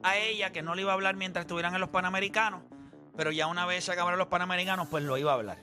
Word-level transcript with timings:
a 0.02 0.18
ella 0.18 0.52
que 0.52 0.60
no 0.60 0.74
le 0.74 0.82
iba 0.82 0.90
a 0.90 0.94
hablar 0.94 1.16
mientras 1.16 1.44
estuvieran 1.44 1.72
en 1.72 1.80
los 1.80 1.88
Panamericanos, 1.88 2.64
pero 3.16 3.32
ya 3.32 3.46
una 3.46 3.64
vez 3.64 3.84
se 3.84 3.92
acabaron 3.92 4.18
los 4.18 4.28
Panamericanos, 4.28 4.88
pues 4.88 5.04
lo 5.04 5.16
iba 5.16 5.32
a 5.32 5.36
hablar. 5.36 5.56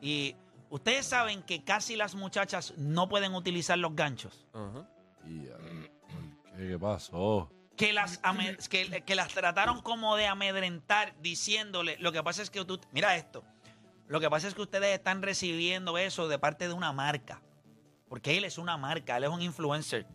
Y 0.00 0.34
ustedes 0.72 1.06
saben 1.06 1.42
que 1.42 1.62
casi 1.64 1.96
las 1.96 2.14
muchachas 2.14 2.74
no 2.76 3.08
pueden 3.08 3.34
utilizar 3.34 3.78
los 3.78 3.94
ganchos. 3.94 4.46
Y, 5.26 5.44
¿qué, 6.56 6.68
qué 6.68 6.78
pasó? 6.78 7.50
que 7.76 7.92
las, 7.92 8.20
ame- 8.22 8.56
que, 8.68 9.02
que 9.02 9.14
las 9.14 9.32
trataron 9.32 9.80
como 9.82 10.14
de 10.16 10.26
amedrentar, 10.26 11.14
diciéndole, 11.20 11.96
lo 11.98 12.12
que 12.12 12.22
pasa 12.22 12.42
es 12.42 12.50
que 12.50 12.64
tú, 12.64 12.78
mira 12.92 13.16
esto, 13.16 13.42
lo 14.08 14.20
que 14.20 14.28
pasa 14.28 14.46
es 14.48 14.54
que 14.54 14.62
ustedes 14.62 14.94
están 14.94 15.22
recibiendo 15.22 15.96
eso 15.98 16.28
de 16.28 16.38
parte 16.38 16.68
de 16.68 16.74
una 16.74 16.92
marca, 16.92 17.40
porque 18.08 18.36
él 18.36 18.44
es 18.44 18.58
una 18.58 18.76
marca, 18.76 19.16
él 19.16 19.24
es 19.24 19.30
un 19.30 19.40
influencer. 19.42 20.06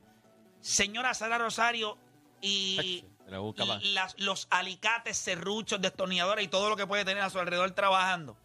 Señora 0.61 1.13
Sara 1.13 1.38
Rosario 1.39 1.97
y, 2.41 3.03
Se 3.25 3.31
le 3.31 3.38
busca 3.39 3.66
más. 3.66 3.83
y 3.83 3.94
las- 3.94 4.19
los 4.19 4.47
alicates, 4.52 5.17
serruchos, 5.17 5.81
destornilladores 5.81 6.45
y 6.45 6.47
todo 6.47 6.69
lo 6.69 6.75
que 6.77 6.85
puede 6.85 7.05
tener 7.05 7.23
a 7.23 7.30
su 7.30 7.39
alrededor 7.39 7.71
trabajando. 7.71 8.38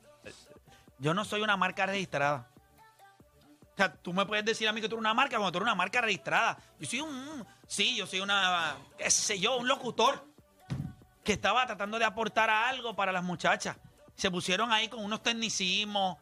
Yo 1.02 1.15
no 1.15 1.24
soy 1.24 1.42
una 1.42 1.56
marca 1.56 1.84
registrada. 1.84 2.48
O 3.60 3.77
sea, 3.77 3.93
tú 3.93 4.12
me 4.12 4.24
puedes 4.24 4.45
decir 4.45 4.69
a 4.69 4.73
mí 4.73 4.80
que 4.80 4.88
tú 4.88 4.95
eres 4.95 5.01
una 5.01 5.15
marca 5.15 5.37
cuando 5.37 5.51
tú 5.51 5.59
eres 5.59 5.65
una 5.65 5.74
marca 5.74 6.01
registrada. 6.01 6.56
Yo 6.79 6.87
soy 6.87 7.01
un. 7.01 7.45
Sí, 7.66 7.97
yo 7.97 8.06
soy 8.06 8.20
una. 8.20 8.77
qué 8.97 9.10
sé 9.10 9.41
yo, 9.41 9.57
un 9.57 9.66
locutor 9.66 10.24
que 11.24 11.32
estaba 11.32 11.66
tratando 11.66 11.99
de 11.99 12.04
aportar 12.04 12.49
algo 12.51 12.95
para 12.95 13.10
las 13.10 13.24
muchachas. 13.24 13.77
Se 14.15 14.30
pusieron 14.30 14.71
ahí 14.71 14.87
con 14.87 15.04
unos 15.04 15.24
tecnicismos 15.24 16.18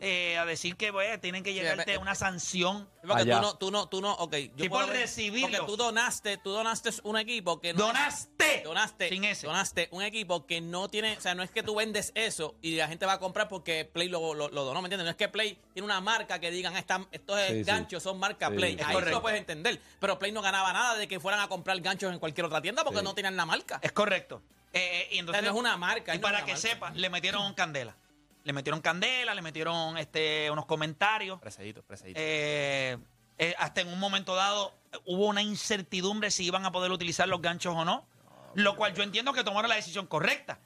eh, 0.00 0.38
a 0.38 0.44
decir 0.46 0.76
que 0.76 0.92
pues, 0.92 1.20
tienen 1.20 1.42
que 1.44 1.52
llegarte 1.54 1.98
una 1.98 2.14
sanción. 2.14 2.88
Porque 3.06 3.22
Allá. 3.22 3.36
tú 3.36 3.42
no, 3.42 3.56
tú 3.58 3.70
no, 3.70 3.88
tú 3.88 4.00
no, 4.00 4.12
ok. 4.14 4.34
Yo 4.56 4.64
Y 4.64 4.68
puedo 4.68 4.84
por 4.86 4.92
ver- 4.92 5.02
recibirlo. 5.02 5.58
Porque 5.58 5.66
tú 5.66 5.76
donaste, 5.76 6.36
tú 6.38 6.50
donaste 6.50 6.90
un 7.02 7.18
equipo 7.18 7.60
que 7.60 7.72
no. 7.74 7.86
¡Donaste! 7.86 8.62
Donaste, 8.64 9.08
Sin 9.08 9.24
ese. 9.24 9.46
donaste 9.46 9.88
un 9.92 10.02
equipo 10.02 10.46
que 10.46 10.60
no 10.60 10.88
tiene, 10.88 11.16
o 11.16 11.20
sea, 11.20 11.34
no 11.34 11.42
es 11.42 11.50
que 11.50 11.62
tú 11.62 11.74
vendes 11.76 12.12
eso 12.14 12.56
y 12.62 12.76
la 12.76 12.88
gente 12.88 13.06
va 13.06 13.14
a 13.14 13.18
comprar 13.20 13.48
porque 13.48 13.84
Play 13.84 14.08
lo, 14.08 14.34
lo, 14.34 14.48
lo 14.48 14.64
donó, 14.64 14.80
¿me 14.82 14.86
entiendes? 14.86 15.04
No 15.04 15.10
es 15.10 15.16
que 15.16 15.28
Play 15.28 15.58
tiene 15.72 15.84
una 15.84 16.00
marca 16.00 16.38
que 16.40 16.50
digan, 16.50 16.74
"Ah, 16.74 16.78
están, 16.80 17.06
estos 17.12 17.38
Sí, 17.46 17.54
sí. 17.58 17.62
ganchos 17.64 18.02
son 18.02 18.18
marca 18.18 18.48
Sí, 18.48 18.54
Play. 18.56 18.76
Ahí 18.84 18.92
Correcto. 18.94 19.16
lo 19.16 19.22
puedes 19.22 19.38
entender. 19.38 19.80
Pero 20.00 20.18
Play 20.18 20.32
no 20.32 20.42
ganaba 20.42 20.72
nada 20.72 20.96
de 20.96 21.06
que 21.08 21.20
fueran 21.20 21.40
a 21.40 21.48
comprar 21.48 21.78
ganchos 21.80 22.12
en 22.12 22.18
cualquier 22.18 22.46
otra 22.46 22.60
tienda 22.62 22.82
porque 22.84 22.98
Sí. 23.00 23.04
no 23.04 23.14
tenían 23.14 23.36
la 23.36 23.46
marca. 23.46 23.78
Es 23.82 23.92
correcto. 23.92 24.42
Eh, 24.72 24.78
eh, 24.80 25.08
y 25.12 25.16
O 25.16 25.20
entonces, 25.20 25.42
sea, 25.42 25.50
no 25.52 25.56
es 25.56 25.60
una 25.60 25.76
marca. 25.76 26.14
Y 26.14 26.18
no 26.18 26.20
es 26.20 26.20
para 26.20 26.38
una 26.38 26.46
que 26.46 26.52
marca. 26.52 26.68
sepa, 26.68 26.90
le 26.90 27.10
metieron 27.10 27.52
candela. 27.54 27.96
Le 28.44 28.52
metieron 28.52 28.80
candela, 28.80 29.34
le 29.34 29.42
metieron 29.42 29.98
este, 29.98 30.50
unos 30.50 30.66
comentarios. 30.66 31.40
Presadito, 31.40 31.82
presadito. 31.82 32.18
Eh, 32.20 32.96
eh, 33.38 33.54
hasta 33.58 33.80
en 33.80 33.88
un 33.88 33.98
momento 33.98 34.34
dado 34.34 34.74
hubo 35.04 35.26
una 35.26 35.42
incertidumbre 35.42 36.30
si 36.30 36.44
iban 36.44 36.64
a 36.64 36.72
poder 36.72 36.90
utilizar 36.90 37.28
los 37.28 37.40
ganchos 37.40 37.74
o 37.74 37.84
no. 37.84 38.06
Lo 38.54 38.76
cual 38.76 38.94
yo 38.94 39.02
entiendo 39.02 39.32
que 39.32 39.44
tomaron 39.44 39.68
la 39.68 39.76
decisión 39.76 40.06
correcta. 40.06 40.60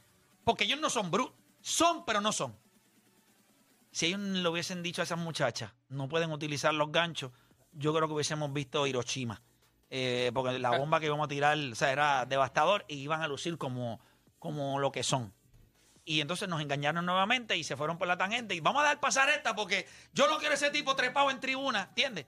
Porque 0.45 0.65
ellos 0.65 0.81
no 0.81 0.91
son 0.91 1.11
brutos. 1.11 1.35
Son, 1.61 2.05
pero 2.05 2.21
no 2.21 2.33
son. 2.33 2.57
Si 3.91 4.07
ellos 4.07 4.21
le 4.21 4.49
hubiesen 4.49 4.83
dicho 4.83 5.03
a 5.03 5.05
esas 5.05 5.19
muchachas, 5.19 5.73
no 5.89 6.09
pueden 6.09 6.33
utilizar 6.33 6.75
los 6.75 6.91
ganchos, 6.91 7.33
yo 7.73 7.95
creo 7.95 8.09
que 8.09 8.15
hubiésemos 8.15 8.53
visto 8.53 8.87
Hiroshima. 8.87 9.41
Eh, 9.91 10.33
porque 10.35 10.59
la 10.59 10.77
bomba 10.77 10.99
que 10.99 11.07
íbamos 11.07 11.27
a 11.27 11.29
tirar 11.29 11.57
o 11.57 11.75
sea, 11.75 11.93
era 11.93 12.27
devastador 12.27 12.85
y 12.89 12.97
iban 12.97 13.23
a 13.23 13.29
lucir 13.29 13.57
como, 13.59 14.01
como 14.39 14.81
lo 14.81 14.91
que 14.91 15.03
son. 15.03 15.33
Y 16.05 16.21
entonces 16.21 16.49
nos 16.49 16.61
engañaron 16.61 17.07
nuevamente 17.07 17.57
y 17.57 17.65
se 17.65 17.77
fueron 17.77 17.97
por 17.97 18.07
la 18.07 18.19
tangente. 18.19 18.55
Y 18.55 18.61
vamos 18.61 18.83
a 18.83 18.87
dar 18.87 19.01
pasar 19.01 19.31
esta 19.31 19.55
porque 19.55 19.87
yo 20.13 20.29
no 20.29 20.39
quiero 20.39 20.55
ese 20.55 20.71
tipo 20.71 20.95
trepado 20.95 21.31
en 21.31 21.41
tribuna, 21.41 21.87
¿entiendes? 21.89 22.27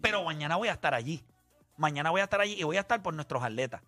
Pero 0.00 0.24
mañana 0.24 0.56
voy 0.56 0.68
a 0.68 0.72
estar 0.72 0.94
allí. 0.94 1.24
Mañana 1.76 2.10
voy 2.10 2.20
a 2.20 2.24
estar 2.24 2.40
allí 2.40 2.54
y 2.58 2.64
voy 2.64 2.76
a 2.76 2.80
estar 2.80 3.02
por 3.02 3.14
nuestros 3.14 3.42
atletas. 3.42 3.82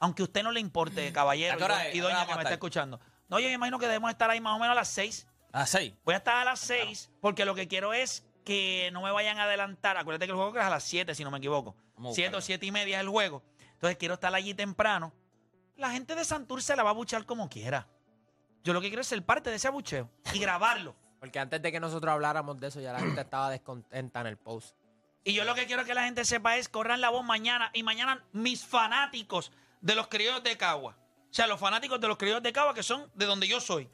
Aunque 0.00 0.22
a 0.22 0.24
usted 0.24 0.42
no 0.42 0.50
le 0.50 0.60
importe, 0.60 1.12
caballero 1.12 1.54
¿A 1.54 1.56
qué 1.56 1.64
hora 1.64 1.94
y, 1.94 2.00
doña 2.00 2.26
que 2.26 2.34
me 2.34 2.42
está 2.42 2.54
escuchando. 2.54 3.00
No, 3.28 3.38
yo 3.38 3.46
me 3.46 3.54
imagino 3.54 3.78
que 3.78 3.86
debemos 3.86 4.10
estar 4.10 4.28
ahí 4.28 4.40
más 4.40 4.56
o 4.56 4.58
menos 4.58 4.72
a 4.72 4.74
las 4.74 4.88
seis. 4.88 5.26
A 5.52 5.60
las 5.60 5.70
seis. 5.70 5.94
Voy 6.04 6.14
a 6.14 6.18
estar 6.18 6.36
a 6.36 6.44
las 6.44 6.60
6 6.60 7.10
porque 7.20 7.44
lo 7.44 7.54
que 7.54 7.68
quiero 7.68 7.94
es 7.94 8.26
que 8.44 8.90
no 8.92 9.02
me 9.02 9.10
vayan 9.12 9.38
a 9.38 9.44
adelantar. 9.44 9.96
Acuérdate 9.96 10.26
que 10.26 10.32
el 10.32 10.36
juego 10.36 10.58
es 10.58 10.64
a 10.64 10.70
las 10.70 10.82
7, 10.82 11.14
si 11.14 11.24
no 11.24 11.30
me 11.30 11.38
equivoco. 11.38 11.76
7 12.12 12.36
o. 12.36 12.40
7 12.40 12.66
y 12.66 12.72
media 12.72 12.96
es 12.96 13.02
el 13.02 13.08
juego. 13.08 13.42
Entonces 13.74 13.96
quiero 13.96 14.14
estar 14.14 14.34
allí 14.34 14.52
temprano. 14.52 15.12
La 15.76 15.90
gente 15.90 16.14
de 16.14 16.24
Santurce 16.24 16.76
la 16.76 16.82
va 16.82 16.90
a 16.90 16.94
buchar 16.94 17.26
como 17.26 17.48
quiera. 17.48 17.88
Yo 18.62 18.72
lo 18.72 18.80
que 18.80 18.88
quiero 18.88 19.02
es 19.02 19.08
ser 19.08 19.22
parte 19.24 19.50
de 19.50 19.56
ese 19.56 19.68
abucheo 19.68 20.08
y 20.32 20.38
grabarlo. 20.38 20.94
Porque 21.18 21.38
antes 21.38 21.60
de 21.60 21.72
que 21.72 21.80
nosotros 21.80 22.12
habláramos 22.12 22.60
de 22.60 22.68
eso, 22.68 22.80
ya 22.80 22.92
la 22.92 23.00
gente 23.00 23.20
estaba 23.20 23.50
descontenta 23.50 24.20
en 24.20 24.26
el 24.26 24.36
post. 24.36 24.76
Y 25.24 25.32
yo 25.32 25.44
lo 25.44 25.54
que 25.54 25.66
quiero 25.66 25.84
que 25.84 25.94
la 25.94 26.04
gente 26.04 26.24
sepa 26.24 26.56
es 26.56 26.68
corran 26.68 27.00
la 27.00 27.10
voz 27.10 27.24
mañana. 27.24 27.70
Y 27.72 27.82
mañana 27.82 28.24
mis 28.32 28.64
fanáticos 28.64 29.52
de 29.80 29.94
los 29.94 30.08
criollos 30.08 30.42
de 30.42 30.56
Cagua. 30.56 30.96
O 31.30 31.34
sea, 31.34 31.46
los 31.46 31.58
fanáticos 31.58 32.00
de 32.00 32.08
los 32.08 32.18
criollos 32.18 32.42
de 32.42 32.52
Cagua 32.52 32.74
que 32.74 32.82
son 32.82 33.10
de 33.14 33.26
donde 33.26 33.48
yo 33.48 33.60
soy. 33.60 33.88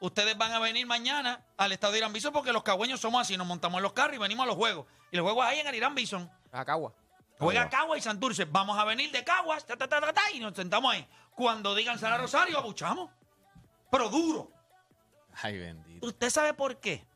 Ustedes 0.00 0.36
van 0.38 0.52
a 0.52 0.58
venir 0.58 0.86
mañana 0.86 1.44
al 1.56 1.72
estado 1.72 1.92
de 1.92 1.98
Irán 1.98 2.12
Bison 2.12 2.32
porque 2.32 2.52
los 2.52 2.62
cagüeños 2.62 3.00
somos 3.00 3.20
así. 3.20 3.36
Nos 3.36 3.46
montamos 3.46 3.78
en 3.78 3.82
los 3.82 3.92
carros 3.92 4.16
y 4.16 4.18
venimos 4.18 4.44
a 4.44 4.46
los 4.46 4.56
juegos. 4.56 4.86
Y 5.10 5.16
los 5.16 5.24
juegos 5.24 5.44
ahí 5.44 5.60
en 5.60 5.66
el 5.66 5.74
Irán 5.74 5.94
Bison. 5.94 6.30
Acagua. 6.52 6.94
Juega 7.40 7.70
Cagua 7.70 7.96
y 7.96 8.02
Santurce. 8.02 8.44
Vamos 8.44 8.78
a 8.78 8.84
venir 8.84 9.10
de 9.10 9.24
Caguas 9.24 9.66
ta, 9.66 9.76
ta, 9.76 9.88
ta, 9.88 10.00
ta, 10.00 10.12
ta, 10.12 10.30
y 10.34 10.40
nos 10.40 10.54
sentamos 10.54 10.92
ahí. 10.92 11.06
Cuando 11.34 11.74
digan 11.74 11.98
Sara 11.98 12.18
Rosario, 12.18 12.58
abuchamos. 12.58 13.10
Pero 13.90 14.10
duro. 14.10 14.52
Ay, 15.42 15.58
bendito. 15.58 16.06
¿Usted 16.06 16.28
sabe 16.28 16.52
por 16.52 16.80
qué? 16.80 17.06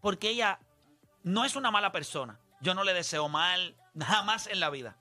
Porque 0.00 0.28
ella 0.28 0.60
no 1.22 1.44
es 1.44 1.56
una 1.56 1.70
mala 1.70 1.90
persona. 1.90 2.38
Yo 2.60 2.74
no 2.74 2.84
le 2.84 2.92
deseo 2.92 3.28
mal 3.28 3.74
jamás 3.98 4.46
en 4.46 4.60
la 4.60 4.68
vida. 4.68 4.96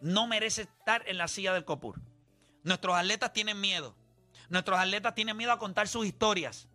No 0.00 0.26
merece 0.26 0.62
estar 0.62 1.06
en 1.06 1.18
la 1.18 1.28
silla 1.28 1.52
del 1.52 1.64
Copur. 1.64 2.00
Nuestros 2.62 2.96
atletas 2.96 3.32
tienen 3.32 3.60
miedo. 3.60 3.94
Nuestros 4.48 4.78
atletas 4.78 5.14
tienen 5.14 5.36
miedo 5.36 5.52
a 5.52 5.58
contar 5.58 5.88
sus 5.88 6.06
historias. 6.06 6.68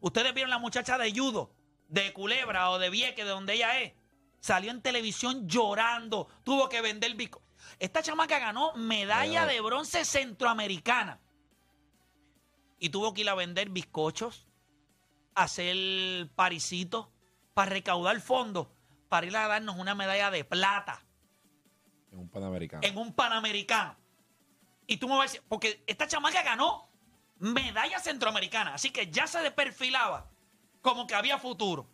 Ustedes 0.00 0.34
vieron 0.34 0.50
la 0.50 0.58
muchacha 0.58 0.98
de 0.98 1.10
judo, 1.12 1.54
de 1.88 2.12
Culebra 2.12 2.70
o 2.70 2.78
de 2.78 2.90
Vieque, 2.90 3.24
de 3.24 3.30
donde 3.30 3.54
ella 3.54 3.80
es. 3.80 3.92
Salió 4.42 4.72
en 4.72 4.82
televisión 4.82 5.48
llorando. 5.48 6.26
Tuvo 6.42 6.68
que 6.68 6.80
vender 6.80 7.14
bico. 7.14 7.40
Esta 7.78 8.02
chamaca 8.02 8.40
ganó 8.40 8.72
medalla 8.74 9.46
de 9.46 9.60
bronce 9.60 10.04
centroamericana. 10.04 11.20
Y 12.80 12.88
tuvo 12.88 13.14
que 13.14 13.20
ir 13.20 13.30
a 13.30 13.36
vender 13.36 13.70
bizcochos, 13.70 14.48
hacer 15.36 16.28
parisitos, 16.34 17.06
para 17.54 17.70
recaudar 17.70 18.20
fondos, 18.20 18.66
para 19.08 19.26
ir 19.26 19.36
a 19.36 19.46
darnos 19.46 19.76
una 19.76 19.94
medalla 19.94 20.32
de 20.32 20.44
plata 20.44 21.04
En 22.10 22.18
un 22.18 22.28
panamericano. 22.28 22.82
en 22.84 22.98
un 22.98 23.12
panamericano. 23.12 23.96
Y 24.88 24.96
tú 24.96 25.06
me 25.06 25.14
vas 25.14 25.20
a 25.20 25.24
decir, 25.24 25.42
porque 25.48 25.84
esta 25.86 26.08
chamaca 26.08 26.42
ganó 26.42 26.88
medalla 27.38 28.00
centroamericana, 28.00 28.74
así 28.74 28.90
que 28.90 29.08
ya 29.08 29.28
se 29.28 29.52
perfilaba 29.52 30.28
como 30.80 31.06
que 31.06 31.14
había 31.14 31.38
futuro. 31.38 31.88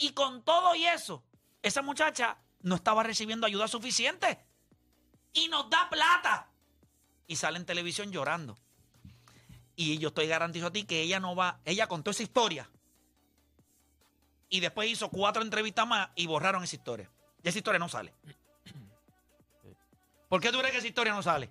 Y 0.00 0.12
con 0.12 0.42
todo 0.42 0.74
y 0.74 0.86
eso, 0.86 1.22
esa 1.62 1.82
muchacha 1.82 2.38
no 2.62 2.74
estaba 2.74 3.02
recibiendo 3.02 3.46
ayuda 3.46 3.68
suficiente. 3.68 4.42
Y 5.34 5.48
nos 5.48 5.68
da 5.68 5.90
plata. 5.90 6.48
Y 7.26 7.36
sale 7.36 7.58
en 7.58 7.66
televisión 7.66 8.10
llorando. 8.10 8.58
Y 9.76 9.98
yo 9.98 10.08
estoy 10.08 10.26
garantizado 10.26 10.70
a 10.70 10.72
ti 10.72 10.84
que 10.84 11.02
ella 11.02 11.20
no 11.20 11.36
va, 11.36 11.60
ella 11.66 11.86
contó 11.86 12.10
esa 12.10 12.22
historia. 12.22 12.70
Y 14.48 14.60
después 14.60 14.88
hizo 14.88 15.10
cuatro 15.10 15.42
entrevistas 15.42 15.86
más 15.86 16.08
y 16.14 16.26
borraron 16.26 16.64
esa 16.64 16.76
historia. 16.76 17.10
Y 17.42 17.48
esa 17.48 17.58
historia 17.58 17.78
no 17.78 17.90
sale. 17.90 18.14
¿Por 20.30 20.40
qué 20.40 20.50
tú 20.50 20.58
crees 20.60 20.72
que 20.72 20.78
esa 20.78 20.88
historia 20.88 21.12
no 21.12 21.22
sale? 21.22 21.50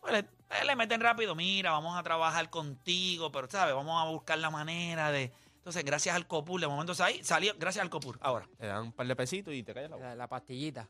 Pues 0.00 0.12
le, 0.12 0.64
le 0.64 0.76
meten 0.76 1.00
rápido, 1.00 1.36
mira, 1.36 1.70
vamos 1.70 1.96
a 1.96 2.02
trabajar 2.02 2.50
contigo, 2.50 3.30
pero 3.30 3.48
sabes, 3.48 3.72
vamos 3.72 4.02
a 4.02 4.10
buscar 4.10 4.38
la 4.38 4.50
manera 4.50 5.12
de. 5.12 5.32
Entonces, 5.60 5.84
gracias 5.84 6.16
al 6.16 6.26
COPUR, 6.26 6.60
de 6.60 6.66
momento 6.66 6.92
ahí 7.04 7.22
salió, 7.22 7.54
gracias 7.58 7.82
al 7.82 7.90
COPUR. 7.90 8.18
Ahora, 8.22 8.48
Te 8.58 8.66
dan 8.66 8.82
un 8.84 8.92
par 8.92 9.06
de 9.06 9.14
pesitos 9.14 9.52
y 9.54 9.62
te 9.62 9.74
callas 9.74 9.90
la 9.90 9.96
boca. 9.96 10.08
La, 10.08 10.14
la 10.16 10.26
pastillita. 10.28 10.88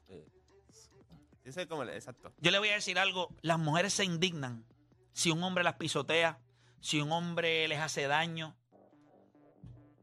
Ese 1.45 1.63
es 1.63 1.67
como 1.67 1.83
el, 1.83 1.89
exacto. 1.91 2.33
yo 2.39 2.51
le 2.53 2.59
voy 2.61 2.69
a 2.69 2.75
decir 2.75 2.99
algo: 2.99 3.35
las 3.43 3.59
mujeres 3.59 3.93
se 3.95 4.05
indignan 4.05 4.65
si 5.13 5.31
un 5.33 5.43
hombre 5.43 5.65
las 5.65 5.75
pisotea, 5.75 6.39
si 6.81 7.01
un 7.01 7.11
hombre 7.11 7.67
les 7.67 7.81
hace 7.81 8.07
daño. 8.07 8.55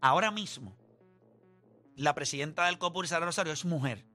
Ahora 0.01 0.31
mismo, 0.31 0.75
la 1.95 2.13
presidenta 2.13 2.65
del 2.65 2.77
COPUR, 2.77 3.07
Sara 3.07 3.25
Rosario, 3.25 3.53
es 3.53 3.65
mujer. 3.65 4.05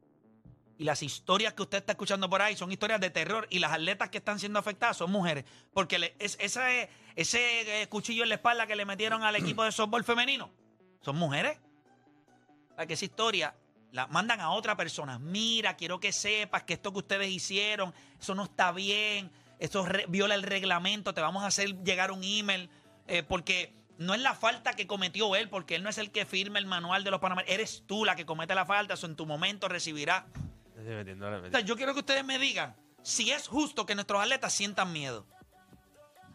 Y 0.79 0.85
las 0.85 1.03
historias 1.03 1.55
que 1.55 1.63
usted 1.63 1.79
está 1.79 1.93
escuchando 1.93 2.29
por 2.29 2.43
ahí 2.43 2.57
son 2.57 2.71
historias 2.73 3.01
de 3.01 3.11
terror. 3.11 3.47
Y 3.51 3.59
las 3.59 3.73
atletas 3.73 4.11
que 4.11 4.19
están 4.19 4.39
siendo 4.39 4.59
afectadas 4.59 4.97
son 4.97 5.11
mujeres. 5.11 5.45
Porque 5.73 5.99
le- 5.99 6.15
es, 6.19 6.37
ese, 6.41 6.89
ese 7.17 7.83
eh, 7.83 7.89
cuchillo 7.89 8.23
en 8.23 8.29
la 8.29 8.37
espalda 8.37 8.67
que 8.67 8.77
le 8.77 8.85
metieron 8.85 9.23
al 9.23 9.37
equipo 9.37 9.65
de 9.65 9.73
softball 9.73 10.05
femenino 10.05 10.51
son 11.03 11.17
mujeres. 11.17 11.59
para 12.75 12.87
que 12.87 12.95
esa 12.95 13.05
historia 13.05 13.55
la 13.91 14.07
mandan 14.07 14.41
a 14.41 14.51
otra 14.51 14.77
persona. 14.77 15.19
Mira, 15.19 15.77
quiero 15.77 16.01
que 16.01 16.13
sepas 16.13 16.63
que 16.63 16.75
esto 16.75 16.93
que 16.93 16.99
ustedes 16.99 17.29
hicieron, 17.29 17.93
eso 18.19 18.35
no 18.35 18.45
está 18.45 18.73
bien, 18.73 19.31
eso 19.59 19.87
viola 20.09 20.35
el 20.35 20.43
reglamento, 20.43 21.13
te 21.13 21.21
vamos 21.21 21.45
a 21.45 21.49
hacer 21.49 21.83
llegar 21.85 22.11
un 22.11 22.25
email, 22.25 22.71
eh, 23.07 23.23
porque 23.23 23.75
no 23.99 24.15
es 24.15 24.21
la 24.21 24.35
falta 24.35 24.73
que 24.73 24.87
cometió 24.87 25.37
él, 25.37 25.51
porque 25.51 25.75
él 25.75 25.83
no 25.83 25.91
es 25.91 25.99
el 25.99 26.11
que 26.11 26.25
firma 26.25 26.59
el 26.59 26.67
manual 26.67 27.05
de 27.05 27.11
los 27.11 27.21
panameños, 27.21 27.51
eres 27.51 27.85
tú 27.87 28.07
la 28.07 28.17
que 28.17 28.25
comete 28.25 28.55
la 28.55 28.65
falta, 28.65 28.95
eso 28.95 29.07
en 29.07 29.15
tu 29.15 29.27
momento 29.27 29.69
recibirá. 29.69 30.27
O 30.75 31.51
sea, 31.51 31.61
yo 31.61 31.77
quiero 31.77 31.93
que 31.93 32.01
ustedes 32.01 32.25
me 32.25 32.39
digan 32.39 32.75
si 33.03 33.31
es 33.31 33.47
justo 33.47 33.85
que 33.85 33.95
nuestros 33.95 34.23
atletas 34.23 34.53
sientan 34.55 34.91
miedo. 34.93 35.27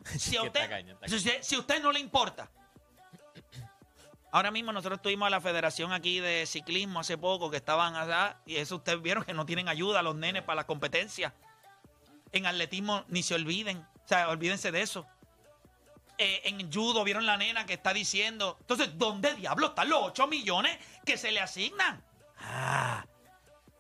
Si 0.19 0.37
a 0.37 0.43
usted, 0.43 0.85
si, 1.05 1.15
usted- 1.15 1.41
si 1.41 1.55
a 1.55 1.59
usted 1.59 1.81
no 1.81 1.91
le 1.91 1.99
importa. 1.99 2.49
Ahora 4.31 4.51
mismo 4.51 4.71
nosotros 4.71 4.97
estuvimos 4.97 5.27
a 5.27 5.29
la 5.29 5.41
federación 5.41 5.93
aquí 5.93 6.19
de 6.19 6.45
ciclismo 6.45 6.99
hace 6.99 7.17
poco 7.17 7.49
que 7.49 7.57
estaban 7.57 7.95
allá 7.95 8.37
y 8.45 8.57
eso 8.57 8.75
ustedes 8.75 9.01
vieron 9.01 9.23
que 9.23 9.33
no 9.33 9.45
tienen 9.45 9.69
ayuda 9.69 9.99
a 9.99 10.03
los 10.03 10.15
nenes 10.15 10.43
para 10.43 10.57
la 10.57 10.67
competencia. 10.67 11.33
En 12.31 12.45
atletismo 12.45 13.05
ni 13.07 13.23
se 13.23 13.35
olviden, 13.35 13.77
o 13.77 14.07
sea, 14.07 14.29
olvídense 14.29 14.71
de 14.71 14.81
eso. 14.81 15.07
Eh, 16.17 16.41
en 16.45 16.71
judo 16.71 17.03
vieron 17.03 17.25
la 17.25 17.37
nena 17.37 17.65
que 17.65 17.73
está 17.73 17.93
diciendo, 17.93 18.57
entonces, 18.59 18.97
¿dónde 18.97 19.33
diablo 19.35 19.67
están 19.67 19.89
los 19.89 19.99
8 20.03 20.27
millones 20.27 20.77
que 21.05 21.15
se 21.15 21.31
le 21.31 21.39
asignan? 21.39 22.03
Ah, 22.39 23.05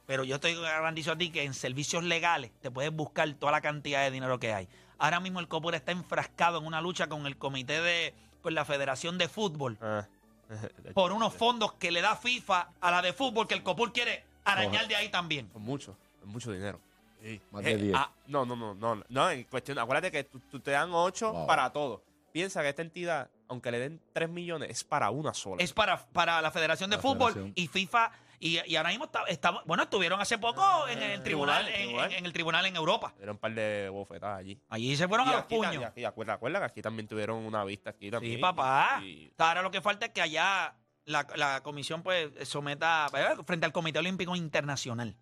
pero 0.05 0.23
yo 0.23 0.35
estoy 0.35 0.55
garantizo 0.55 1.11
a 1.11 1.17
ti 1.17 1.29
que 1.31 1.43
en 1.43 1.53
servicios 1.53 2.03
legales 2.03 2.51
te 2.61 2.71
puedes 2.71 2.91
buscar 2.91 3.31
toda 3.33 3.51
la 3.51 3.61
cantidad 3.61 4.01
de 4.03 4.11
dinero 4.11 4.39
que 4.39 4.53
hay. 4.53 4.69
Ahora 4.99 5.19
mismo 5.19 5.39
el 5.39 5.47
COPUR 5.47 5.75
está 5.75 5.91
enfrascado 5.91 6.59
en 6.59 6.65
una 6.65 6.81
lucha 6.81 7.07
con 7.07 7.25
el 7.27 7.37
comité 7.37 7.81
de, 7.81 8.13
con 8.41 8.53
la 8.55 8.65
Federación 8.65 9.17
de 9.17 9.27
Fútbol 9.27 9.77
Ah. 9.81 10.05
por 10.93 11.11
unos 11.11 11.33
fondos 11.33 11.73
que 11.73 11.91
le 11.91 12.01
da 12.01 12.15
FIFA 12.15 12.69
a 12.79 12.91
la 12.91 13.01
de 13.01 13.11
fútbol 13.13 13.47
que 13.47 13.53
el 13.53 13.63
COPUR 13.63 13.91
quiere 13.91 14.23
arañar 14.45 14.87
de 14.87 14.95
ahí 14.95 15.09
también. 15.09 15.47
Con 15.49 15.61
mucho, 15.63 15.97
con 16.21 16.29
mucho 16.29 16.51
dinero. 16.51 16.79
Sí. 17.21 17.41
Más 17.51 17.63
de 17.63 17.71
Eh, 17.73 17.77
10. 17.77 17.95
ah, 17.97 18.11
no, 18.27 18.45
no, 18.45 18.55
no, 18.55 18.73
no, 18.75 19.03
no, 19.09 19.29
en 19.29 19.43
cuestión, 19.43 19.77
acuérdate 19.79 20.11
que 20.11 20.23
tú, 20.23 20.39
tú 20.49 20.59
te 20.61 20.71
dan 20.71 20.89
8 20.93 21.33
Wow. 21.33 21.47
para 21.47 21.69
todo. 21.73 22.01
Piensa 22.31 22.61
que 22.61 22.69
esta 22.69 22.81
entidad, 22.81 23.29
aunque 23.49 23.71
le 23.71 23.79
den 23.79 23.99
3 24.13 24.29
millones, 24.29 24.69
es 24.69 24.83
para 24.83 25.09
una 25.09 25.33
sola. 25.33 25.61
Es 25.61 25.73
para, 25.73 25.97
para 26.07 26.41
la 26.41 26.51
Federación 26.51 26.89
de 26.89 26.95
La 26.97 27.01
Fútbol 27.01 27.33
federación. 27.33 27.53
y 27.55 27.67
FIFA. 27.67 28.11
Y, 28.39 28.59
y 28.71 28.75
ahora 28.75 28.89
mismo 28.89 29.05
está, 29.05 29.23
está- 29.27 29.63
bueno, 29.65 29.83
estuvieron 29.83 30.21
hace 30.21 30.37
poco 30.37 30.87
en 30.87 31.01
el 31.01 31.23
tribunal, 31.23 31.65
tribunal, 31.65 31.67
en, 31.67 31.73
tribunal. 31.87 32.13
en 32.13 32.25
el 32.25 32.33
tribunal 32.33 32.65
en 32.67 32.75
Europa. 32.75 33.13
Era 33.19 33.31
un 33.31 33.37
par 33.39 33.53
de 33.55 33.89
bofetadas 33.89 34.39
allí. 34.39 34.61
Allí 34.69 34.95
se 34.95 35.07
fueron 35.07 35.25
Y 35.27 35.29
a 35.29 35.33
los 35.33 35.41
aquí, 35.43 35.59
ta- 35.59 35.65
y 35.73 35.75
puños. 35.77 35.83
aquí, 35.89 36.05
acuerda, 36.05 36.33
acuerda 36.33 36.59
que 36.59 36.65
aquí 36.65 36.81
también 36.83 37.07
tuvieron 37.07 37.37
una 37.43 37.63
vista 37.63 37.89
aquí 37.89 38.11
también. 38.11 38.35
Sí, 38.35 38.41
papá. 38.41 39.01
Y- 39.03 39.33
Ahora 39.39 39.61
lo 39.63 39.71
que 39.71 39.81
falta 39.81 40.05
es 40.05 40.11
que 40.11 40.21
allá 40.21 40.75
la, 41.05 41.25
la 41.35 41.63
comisión 41.63 42.03
pues 42.03 42.31
someta 42.47 43.07
eh, 43.13 43.37
frente 43.45 43.65
al 43.65 43.71
Comité 43.71 43.97
Olímpico 43.99 44.35
Internacional. 44.35 45.17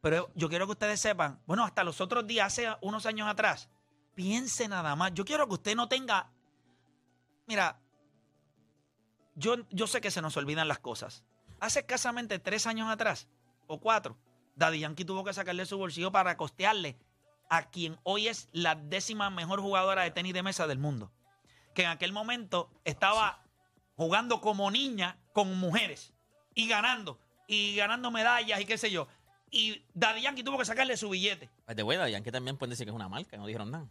Pero 0.00 0.30
yo 0.34 0.48
quiero 0.48 0.64
que 0.66 0.72
ustedes 0.72 1.00
sepan, 1.00 1.40
bueno, 1.46 1.64
hasta 1.64 1.84
los 1.84 2.00
otros 2.00 2.26
días, 2.26 2.46
hace 2.46 2.66
unos 2.80 3.04
años 3.06 3.28
atrás, 3.28 3.68
piense 4.14 4.68
nada 4.68 4.96
más. 4.96 5.12
Yo 5.14 5.24
quiero 5.24 5.46
que 5.46 5.54
usted 5.54 5.76
no 5.76 5.86
tenga. 5.88 6.30
Mira, 7.46 7.78
yo, 9.34 9.56
yo 9.70 9.86
sé 9.86 10.00
que 10.00 10.10
se 10.10 10.22
nos 10.22 10.36
olvidan 10.36 10.66
las 10.68 10.78
cosas. 10.78 11.24
Hace 11.62 11.78
escasamente 11.78 12.40
tres 12.40 12.66
años 12.66 12.90
atrás, 12.90 13.28
o 13.68 13.78
cuatro, 13.78 14.18
Daddy 14.56 14.80
Yankee 14.80 15.04
tuvo 15.04 15.22
que 15.22 15.32
sacarle 15.32 15.64
su 15.64 15.78
bolsillo 15.78 16.10
para 16.10 16.36
costearle 16.36 16.98
a 17.48 17.70
quien 17.70 18.00
hoy 18.02 18.26
es 18.26 18.48
la 18.50 18.74
décima 18.74 19.30
mejor 19.30 19.60
jugadora 19.60 20.02
de 20.02 20.10
tenis 20.10 20.34
de 20.34 20.42
mesa 20.42 20.66
del 20.66 20.78
mundo. 20.78 21.12
Que 21.72 21.82
en 21.84 21.90
aquel 21.90 22.12
momento 22.12 22.68
estaba 22.84 23.44
jugando 23.94 24.40
como 24.40 24.72
niña 24.72 25.20
con 25.32 25.56
mujeres 25.56 26.12
y 26.52 26.66
ganando, 26.66 27.20
y 27.46 27.76
ganando 27.76 28.10
medallas 28.10 28.60
y 28.60 28.64
qué 28.64 28.76
sé 28.76 28.90
yo. 28.90 29.06
Y 29.48 29.84
Daddy 29.94 30.22
Yankee 30.22 30.42
tuvo 30.42 30.58
que 30.58 30.64
sacarle 30.64 30.96
su 30.96 31.10
billete 31.10 31.48
De 31.68 31.84
bueno, 31.84 32.08
Yankee 32.08 32.32
también 32.32 32.56
pueden 32.56 32.70
decir 32.70 32.86
que 32.86 32.90
es 32.90 32.96
una 32.96 33.08
marca, 33.08 33.36
no 33.36 33.46
dijeron 33.46 33.70
nada. 33.70 33.86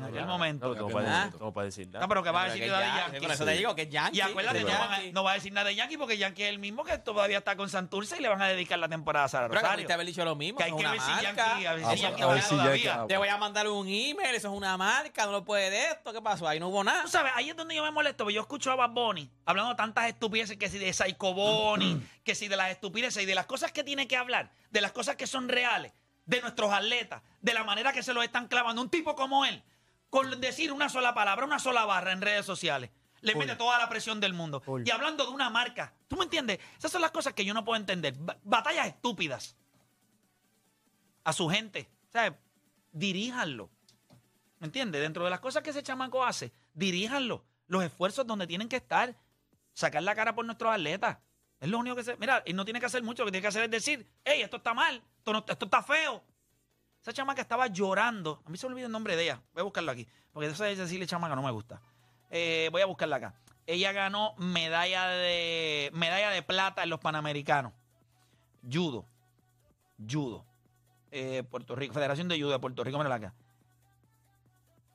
En 0.00 0.04
aquel 0.08 0.26
No, 0.26 0.32
momento. 0.32 0.66
No, 0.66 0.72
aquel 0.72 0.84
puedes 0.92 1.08
momento. 1.08 1.60
decir- 1.62 1.86
nada. 1.88 2.00
No, 2.00 2.08
pero 2.08 2.22
que 2.22 2.30
va 2.30 2.40
a 2.40 2.44
Pero 2.46 2.54
decir 2.54 2.70
Daddy 2.70 2.84
ya- 2.86 2.96
Yankee. 3.06 3.20
Por 3.20 3.30
eso 3.30 3.44
te 3.44 3.50
digo 3.52 3.74
que 3.74 3.82
es 3.82 3.90
Yankee. 3.90 4.18
Y 4.18 4.20
acuérdate, 4.20 4.64
no, 5.12 5.22
va 5.24 5.30
a 5.30 5.34
decir 5.34 5.52
nada 5.52 5.68
de 5.68 5.74
Yankee 5.76 5.96
porque 5.96 6.18
Yankee 6.18 6.42
es 6.42 6.48
el 6.48 6.58
mismo 6.58 6.84
que 6.84 6.98
todavía 6.98 7.38
está 7.38 7.56
con 7.56 7.68
Santurce 7.70 8.16
y 8.18 8.20
le 8.22 8.28
van 8.28 8.42
a 8.42 8.48
dedicar 8.48 8.78
la 8.78 8.88
temporada 8.88 9.26
a 9.26 9.28
Sara 9.28 9.48
Pero 9.48 9.60
que 9.60 9.62
Rosario. 9.62 9.76
pudiste 9.76 9.92
haber 9.92 10.06
dicho 10.06 10.24
lo 10.24 10.34
mismo. 10.36 10.58
Que 10.58 10.64
hay 10.64 10.70
que 10.70 10.76
una 10.76 10.92
ver 10.92 11.00
si. 11.00 11.10
Yankee, 11.22 11.40
a 11.66 11.72
ver 11.74 11.80
si 11.80 11.86
Ah, 11.86 11.94
Yankee 11.94 11.96
si 11.96 12.02
Yankee- 12.02 12.48
todavía. 12.56 13.04
Te 13.08 13.16
voy 13.16 13.28
a 13.28 13.36
mandar 13.36 13.68
un 13.68 13.86
email, 13.88 14.34
eso 14.34 14.48
es 14.48 14.54
una 14.54 14.76
marca, 14.76 15.26
no 15.26 15.32
lo 15.32 15.44
puede 15.44 15.70
de 15.70 15.84
esto. 15.90 16.12
¿Qué 16.12 16.22
pasó? 16.22 16.48
Ahí 16.48 16.58
no 16.60 16.68
hubo 16.68 16.82
nada. 16.84 17.02
Tú 17.02 17.08
sabes, 17.10 17.32
ahí 17.34 17.50
es 17.50 17.56
donde 17.56 17.74
yo 17.74 17.82
me 17.82 17.90
molesto, 17.90 18.24
porque 18.24 18.34
yo 18.34 18.40
escucho 18.40 18.70
a 18.72 18.76
Bad 18.76 18.90
Bunny 18.90 19.30
hablando 19.44 19.74
tantas 19.76 20.06
estupideces 20.08 20.56
que 20.56 20.68
si 20.68 20.78
de 20.78 20.92
Psycho 20.92 21.34
Bunny, 21.34 22.00
que 22.24 22.34
si 22.34 22.48
de 22.48 22.56
las 22.56 22.70
estupideces 22.70 23.22
y 23.22 23.26
de 23.26 23.34
las 23.34 23.46
cosas 23.46 23.72
que 23.72 23.84
tiene 23.84 24.06
que 24.08 24.16
hablar, 24.16 24.50
de 24.70 24.80
las 24.80 24.92
cosas 24.92 25.16
que 25.16 25.26
son 25.26 25.48
reales, 25.48 25.92
de 26.26 26.40
nuestros 26.42 26.72
atletas, 26.72 27.22
de 27.40 27.54
la 27.54 27.64
manera 27.64 27.92
que 27.92 28.02
se 28.04 28.14
los 28.14 28.22
están 28.22 28.46
clavando. 28.46 28.80
Un 28.80 28.88
tipo 28.90 29.16
como 29.16 29.44
él, 29.44 29.62
con 30.10 30.40
decir 30.40 30.72
una 30.72 30.88
sola 30.88 31.14
palabra, 31.14 31.46
una 31.46 31.58
sola 31.58 31.84
barra 31.86 32.12
en 32.12 32.20
redes 32.20 32.44
sociales, 32.44 32.90
le 33.20 33.34
mete 33.34 33.56
toda 33.56 33.78
la 33.78 33.88
presión 33.88 34.18
del 34.20 34.32
mundo. 34.34 34.60
Y 34.86 34.90
hablando 34.90 35.24
de 35.24 35.30
una 35.30 35.48
marca, 35.50 35.92
¿tú 36.08 36.16
me 36.16 36.24
entiendes? 36.24 36.58
Esas 36.78 36.90
son 36.92 37.00
las 37.02 37.10
cosas 37.12 37.32
que 37.34 37.44
yo 37.44 37.54
no 37.54 37.64
puedo 37.64 37.78
entender. 37.80 38.14
Ba- 38.18 38.36
batallas 38.42 38.86
estúpidas. 38.88 39.56
A 41.24 41.32
su 41.32 41.48
gente. 41.48 41.88
O 42.08 42.12
sea, 42.12 42.38
diríjanlo. 42.92 43.70
¿Me 44.58 44.66
entiendes? 44.66 45.00
Dentro 45.00 45.24
de 45.24 45.30
las 45.30 45.40
cosas 45.40 45.62
que 45.62 45.70
ese 45.70 45.82
chamaco 45.82 46.24
hace, 46.24 46.52
diríjanlo. 46.74 47.44
Los 47.66 47.84
esfuerzos 47.84 48.26
donde 48.26 48.46
tienen 48.46 48.68
que 48.68 48.76
estar. 48.76 49.14
Sacar 49.72 50.02
la 50.02 50.14
cara 50.14 50.34
por 50.34 50.44
nuestros 50.44 50.72
atletas. 50.72 51.18
Es 51.60 51.68
lo 51.68 51.78
único 51.78 51.94
que 51.94 52.04
se. 52.04 52.16
Mira, 52.16 52.42
y 52.46 52.52
no 52.54 52.64
tiene 52.64 52.80
que 52.80 52.86
hacer 52.86 53.02
mucho. 53.02 53.22
Lo 53.22 53.26
que 53.26 53.32
tiene 53.32 53.42
que 53.42 53.48
hacer 53.48 53.64
es 53.64 53.70
decir, 53.70 54.10
hey, 54.24 54.40
esto 54.42 54.56
está 54.56 54.74
mal, 54.74 55.02
esto, 55.18 55.32
no- 55.32 55.44
esto 55.46 55.64
está 55.66 55.82
feo. 55.82 56.24
Esa 57.00 57.12
chamaca 57.12 57.40
estaba 57.40 57.66
llorando. 57.68 58.42
A 58.44 58.50
mí 58.50 58.58
se 58.58 58.66
me 58.66 58.72
olvida 58.72 58.86
el 58.86 58.92
nombre 58.92 59.16
de 59.16 59.22
ella. 59.24 59.42
Voy 59.54 59.60
a 59.60 59.64
buscarlo 59.64 59.90
aquí. 59.90 60.06
Porque 60.32 60.48
eso 60.48 60.64
de 60.64 60.76
decirle 60.76 61.06
chamaca 61.06 61.34
no 61.34 61.42
me 61.42 61.50
gusta. 61.50 61.80
Eh, 62.30 62.68
voy 62.72 62.82
a 62.82 62.86
buscarla 62.86 63.16
acá. 63.16 63.34
Ella 63.66 63.92
ganó 63.92 64.34
medalla 64.36 65.06
de 65.08 65.90
medalla 65.94 66.30
de 66.30 66.42
plata 66.42 66.82
en 66.82 66.90
los 66.90 67.00
Panamericanos. 67.00 67.72
Judo. 68.70 69.06
Judo. 69.98 70.44
Eh, 71.10 71.42
Puerto 71.50 71.74
Rico. 71.74 71.94
Federación 71.94 72.28
de 72.28 72.38
Judo 72.38 72.50
de 72.50 72.58
Puerto 72.58 72.84
Rico. 72.84 72.98
Mírala 72.98 73.16
acá. 73.16 73.34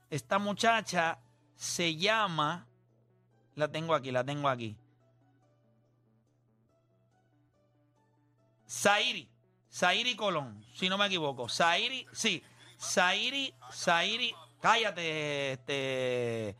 Esta 0.09 0.37
muchacha 0.37 1.19
se 1.55 1.95
llama. 1.95 2.67
La 3.55 3.71
tengo 3.71 3.95
aquí, 3.95 4.11
la 4.11 4.23
tengo 4.23 4.47
aquí. 4.47 4.77
Zairi. 8.69 9.34
Zairi 9.75 10.15
Colón, 10.15 10.65
si 10.73 10.87
no 10.87 10.97
me 10.97 11.05
equivoco. 11.05 11.49
Zairi, 11.49 12.07
sí. 12.13 12.41
Zairi, 12.79 13.53
Zairi. 13.73 14.33
Cállate, 14.61 15.51
este. 15.51 16.55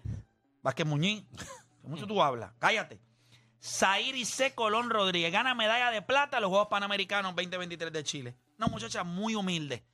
Vázquez 0.62 0.86
Muñiz. 0.86 1.24
Mucho 1.84 2.06
tú 2.06 2.22
hablas. 2.22 2.52
Cállate. 2.60 3.00
Zairi 3.64 4.26
C. 4.26 4.54
Colón 4.54 4.90
Rodríguez 4.90 5.32
gana 5.32 5.56
medalla 5.56 5.92
de 5.92 6.02
plata 6.02 6.38
en 6.38 6.42
los 6.42 6.50
Juegos 6.50 6.68
Panamericanos 6.68 7.34
2023 7.36 7.94
de 7.94 8.04
Chile. 8.04 8.36
Una 8.58 8.68
muchacha 8.68 9.06
muy 9.06 9.34
humilde. 9.34 9.86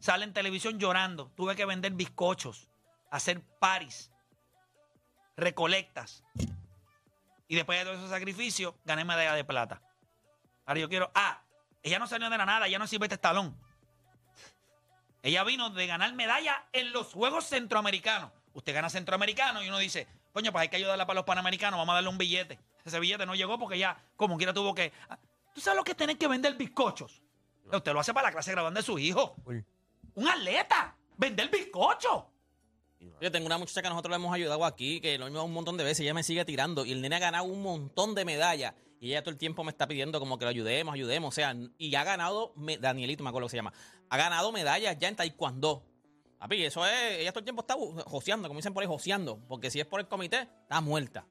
Sale 0.00 0.24
en 0.24 0.32
televisión 0.32 0.78
llorando. 0.80 1.30
Tuve 1.36 1.54
que 1.54 1.64
vender 1.66 1.92
bizcochos, 1.92 2.68
hacer 3.12 3.42
paris, 3.60 4.10
recolectas. 5.36 6.24
Y 7.46 7.54
después 7.54 7.78
de 7.78 7.84
todo 7.84 7.94
ese 7.94 8.08
sacrificio, 8.08 8.76
gané 8.84 9.04
medalla 9.04 9.34
de 9.34 9.44
plata. 9.44 9.80
Ahora 10.66 10.80
yo 10.80 10.88
quiero. 10.88 11.12
Ah, 11.14 11.45
ella 11.86 12.00
no 12.00 12.08
salió 12.08 12.28
de 12.28 12.36
la 12.36 12.44
nada, 12.44 12.66
ella 12.66 12.80
no 12.80 12.86
sirve 12.88 13.06
este 13.06 13.14
estalón. 13.14 13.56
Ella 15.22 15.44
vino 15.44 15.70
de 15.70 15.86
ganar 15.86 16.12
medalla 16.14 16.66
en 16.72 16.92
los 16.92 17.12
Juegos 17.12 17.46
Centroamericanos. 17.46 18.32
Usted 18.54 18.74
gana 18.74 18.90
Centroamericano 18.90 19.62
y 19.62 19.68
uno 19.68 19.78
dice, 19.78 20.08
coño, 20.32 20.50
pues 20.50 20.62
hay 20.62 20.68
que 20.68 20.76
ayudarla 20.76 21.06
para 21.06 21.18
los 21.18 21.24
Panamericanos, 21.24 21.78
vamos 21.78 21.92
a 21.92 21.96
darle 21.96 22.08
un 22.08 22.18
billete. 22.18 22.58
Ese 22.84 22.98
billete 22.98 23.24
no 23.24 23.36
llegó 23.36 23.56
porque 23.56 23.78
ya, 23.78 23.96
como 24.16 24.36
quiera, 24.36 24.52
tuvo 24.52 24.74
que. 24.74 24.92
Ah, 25.08 25.16
¿Tú 25.54 25.60
sabes 25.60 25.76
lo 25.76 25.84
que 25.84 25.92
es 25.92 25.96
tener 25.96 26.18
que 26.18 26.26
vender 26.26 26.54
bizcochos? 26.54 27.22
Usted 27.72 27.92
lo 27.92 28.00
hace 28.00 28.12
para 28.12 28.28
la 28.28 28.32
clase 28.32 28.50
graduanda 28.50 28.80
de 28.80 28.86
su 28.86 28.98
hijo. 28.98 29.36
Full. 29.44 29.58
Un 30.16 30.28
atleta. 30.28 30.96
Vender 31.16 31.48
bizcocho. 31.48 32.32
Yo 33.20 33.30
tengo 33.30 33.46
una 33.46 33.58
muchacha 33.58 33.80
que 33.80 33.88
nosotros 33.88 34.10
le 34.10 34.16
hemos 34.16 34.34
ayudado 34.34 34.64
aquí, 34.64 35.00
que 35.00 35.18
lo 35.18 35.26
mismo 35.26 35.44
un 35.44 35.52
montón 35.52 35.76
de 35.76 35.84
veces, 35.84 36.00
ella 36.00 36.14
me 36.14 36.24
sigue 36.24 36.44
tirando 36.44 36.84
y 36.84 36.92
el 36.92 37.00
nene 37.00 37.16
ha 37.16 37.20
ganado 37.20 37.44
un 37.44 37.62
montón 37.62 38.16
de 38.16 38.24
medallas 38.24 38.74
y 39.00 39.08
ella 39.10 39.22
todo 39.22 39.30
el 39.30 39.38
tiempo 39.38 39.62
me 39.64 39.70
está 39.70 39.86
pidiendo 39.86 40.18
como 40.20 40.38
que 40.38 40.44
lo 40.44 40.50
ayudemos, 40.50 40.94
ayudemos, 40.94 41.28
o 41.28 41.34
sea, 41.34 41.54
y 41.78 41.94
ha 41.94 42.04
ganado, 42.04 42.52
me- 42.56 42.78
Danielito 42.78 43.22
me 43.22 43.28
acuerdo 43.30 43.46
que 43.48 43.52
se 43.52 43.56
llama, 43.56 43.72
ha 44.08 44.16
ganado 44.16 44.52
medallas 44.52 44.96
ya 44.98 45.08
en 45.08 45.16
Taekwondo. 45.16 45.84
Papi, 46.38 46.64
eso 46.64 46.84
es, 46.86 47.18
ella 47.18 47.32
todo 47.32 47.40
el 47.40 47.44
tiempo 47.44 47.62
está 47.62 47.74
joseando, 48.04 48.48
como 48.48 48.58
dicen 48.58 48.74
por 48.74 48.82
ahí, 48.82 48.86
joseando, 48.88 49.38
porque 49.48 49.70
si 49.70 49.80
es 49.80 49.86
por 49.86 50.00
el 50.00 50.06
comité, 50.08 50.48
está 50.62 50.80
muerta. 50.80 51.26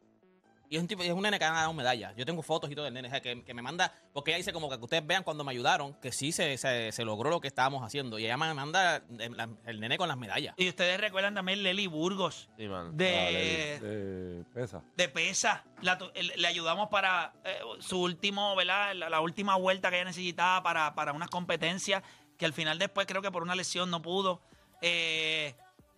Y 0.69 0.75
es 0.77 0.81
un 0.81 0.87
tipo, 0.87 1.03
es 1.03 1.11
un 1.11 1.21
nene 1.21 1.37
que 1.39 1.45
ha 1.45 1.49
ganado 1.51 1.73
medalla. 1.73 2.13
Yo 2.17 2.25
tengo 2.25 2.41
fotos 2.41 2.71
y 2.71 2.75
todo 2.75 2.85
del 2.85 2.93
nene, 2.93 3.07
o 3.07 3.11
sea, 3.11 3.21
que, 3.21 3.43
que 3.43 3.53
me 3.53 3.61
manda, 3.61 3.93
porque 4.13 4.31
ella 4.31 4.37
dice 4.37 4.51
como 4.53 4.69
que 4.69 4.75
ustedes 4.75 5.05
vean 5.05 5.23
cuando 5.23 5.43
me 5.43 5.51
ayudaron, 5.51 5.93
que 5.95 6.11
sí 6.11 6.31
se, 6.31 6.57
se, 6.57 6.91
se 6.91 7.05
logró 7.05 7.29
lo 7.29 7.39
que 7.41 7.47
estábamos 7.47 7.83
haciendo. 7.83 8.17
Y 8.19 8.25
ella 8.25 8.37
me 8.37 8.53
manda 8.53 9.03
el, 9.19 9.37
la- 9.37 9.49
el 9.65 9.79
nene 9.79 9.97
con 9.97 10.07
las 10.07 10.17
medallas. 10.17 10.55
Y 10.57 10.67
ustedes 10.69 10.99
recuerdan 10.99 11.33
también 11.35 11.61
Lely 11.63 11.87
Burgos 11.87 12.49
Sí, 12.57 12.67
mano. 12.67 12.91
de, 12.93 13.79
De 13.79 14.43
pesa. 14.53 14.81
de 14.97 15.09
pesa. 15.09 15.63
La 15.81 15.97
le 16.15 16.47
ayudamos 16.47 16.89
para 16.89 17.33
eh, 17.43 17.59
su 17.79 18.01
último, 18.01 18.55
¿verdad? 18.55 18.93
La, 18.95 19.09
la 19.09 19.21
última 19.21 19.55
vuelta 19.55 19.89
que 19.89 19.97
ella 19.97 20.05
necesitaba 20.05 20.63
para, 20.63 20.95
para 20.95 21.13
unas 21.13 21.29
competencias 21.29 22.01
que 22.37 22.45
al 22.45 22.53
final 22.53 22.77
después 22.79 23.07
creo 23.07 23.21
que 23.21 23.31
por 23.31 23.43
una 23.43 23.55
lesión 23.55 23.89
no 23.91 24.01
pudo. 24.01 24.41
Eh, 24.81 25.55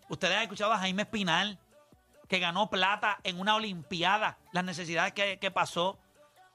ustedes 0.09 0.36
han 0.36 0.43
escuchado 0.43 0.71
a 0.74 0.77
Jaime 0.77 1.01
Espinal 1.03 1.57
que 2.27 2.39
ganó 2.39 2.69
plata 2.69 3.19
en 3.24 3.39
una 3.39 3.55
olimpiada, 3.55 4.38
las 4.51 4.63
necesidades 4.63 5.13
que, 5.13 5.39
que 5.39 5.51
pasó. 5.51 5.98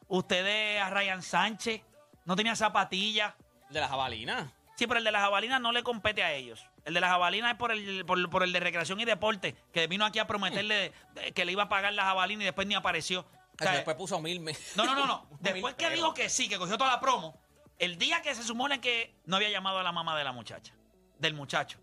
Ustedes 0.09 0.81
a 0.83 0.91
Ryan 0.91 1.23
Sánchez, 1.23 1.83
no 2.25 2.37
tenía 2.37 2.55
zapatillas. 2.57 3.35
De 3.71 3.81
la 3.81 3.88
jabalina. 3.88 4.52
Sí, 4.76 4.87
pero 4.87 4.99
el 4.99 5.05
de 5.05 5.12
las 5.12 5.23
jabalinas 5.23 5.61
no 5.61 5.73
le 5.73 5.83
compete 5.83 6.23
a 6.23 6.33
ellos. 6.33 6.67
El 6.85 6.95
de 6.95 7.00
las 7.00 7.11
jabalinas 7.11 7.52
es 7.52 7.57
por 7.59 7.73
el, 7.73 8.05
por, 8.05 8.29
por 8.31 8.43
el 8.43 8.52
de 8.52 8.61
recreación 8.61 9.00
y 9.00 9.05
deporte, 9.05 9.55
que 9.73 9.87
vino 9.87 10.05
aquí 10.05 10.19
a 10.19 10.26
prometerle 10.26 10.93
que 11.35 11.45
le 11.45 11.52
iba 11.52 11.64
a 11.64 11.69
pagar 11.69 11.93
la 11.93 12.05
jabalina 12.05 12.43
y 12.43 12.47
después 12.47 12.67
ni 12.67 12.75
apareció. 12.75 13.21
O 13.21 13.62
sea, 13.62 13.73
después 13.73 13.97
puso 13.97 14.21
mil. 14.21 14.41
me- 14.41 14.57
no, 14.76 14.85
no, 14.85 14.95
no, 14.95 15.07
no. 15.07 15.26
Después 15.41 15.75
que 15.75 15.88
dijo 15.91 16.14
que 16.14 16.29
sí, 16.29 16.49
que 16.49 16.59
cogió 16.59 16.76
toda 16.79 16.91
la 16.91 17.00
promo, 17.00 17.38
el 17.79 17.97
día 17.99 18.21
que 18.23 18.35
se 18.35 18.43
supone 18.43 18.81
que 18.81 19.14
no 19.26 19.37
había 19.37 19.50
llamado 19.50 19.79
a 19.79 19.83
la 19.83 19.93
mamá 19.93 20.17
de 20.19 20.25
la 20.25 20.33
muchacha, 20.33 20.73
del 21.19 21.35
muchacho. 21.35 21.79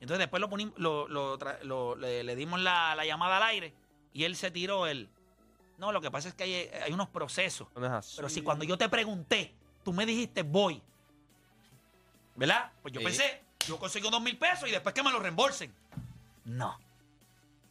Entonces 0.00 0.18
después 0.18 0.40
lo 0.40 0.48
punim- 0.48 0.72
lo, 0.76 1.06
lo 1.08 1.38
tra- 1.38 1.60
lo- 1.62 1.94
le, 1.94 2.24
le 2.24 2.34
dimos 2.36 2.58
la, 2.60 2.94
la 2.94 3.04
llamada 3.04 3.36
al 3.36 3.42
aire 3.44 3.74
y 4.12 4.24
él 4.24 4.34
se 4.36 4.50
tiró 4.50 4.86
el... 4.86 5.08
No, 5.78 5.92
lo 5.92 6.00
que 6.00 6.10
pasa 6.10 6.28
es 6.28 6.34
que 6.34 6.44
hay, 6.44 6.54
hay 6.82 6.92
unos 6.92 7.08
procesos. 7.08 7.68
No. 7.74 8.00
Pero 8.16 8.28
si 8.28 8.42
cuando 8.42 8.64
yo 8.64 8.76
te 8.78 8.88
pregunté, 8.88 9.54
tú 9.84 9.92
me 9.92 10.04
dijiste 10.06 10.42
voy, 10.42 10.82
¿verdad? 12.36 12.70
Pues 12.82 12.92
yo 12.94 13.00
Sí. 13.00 13.06
pensé, 13.06 13.42
yo 13.66 13.78
consigo 13.78 14.10
dos 14.10 14.20
mil 14.22 14.36
pesos 14.38 14.68
y 14.68 14.72
después 14.72 14.94
que 14.94 15.02
me 15.02 15.10
lo 15.12 15.18
reembolsen. 15.20 15.72
No. 16.44 16.78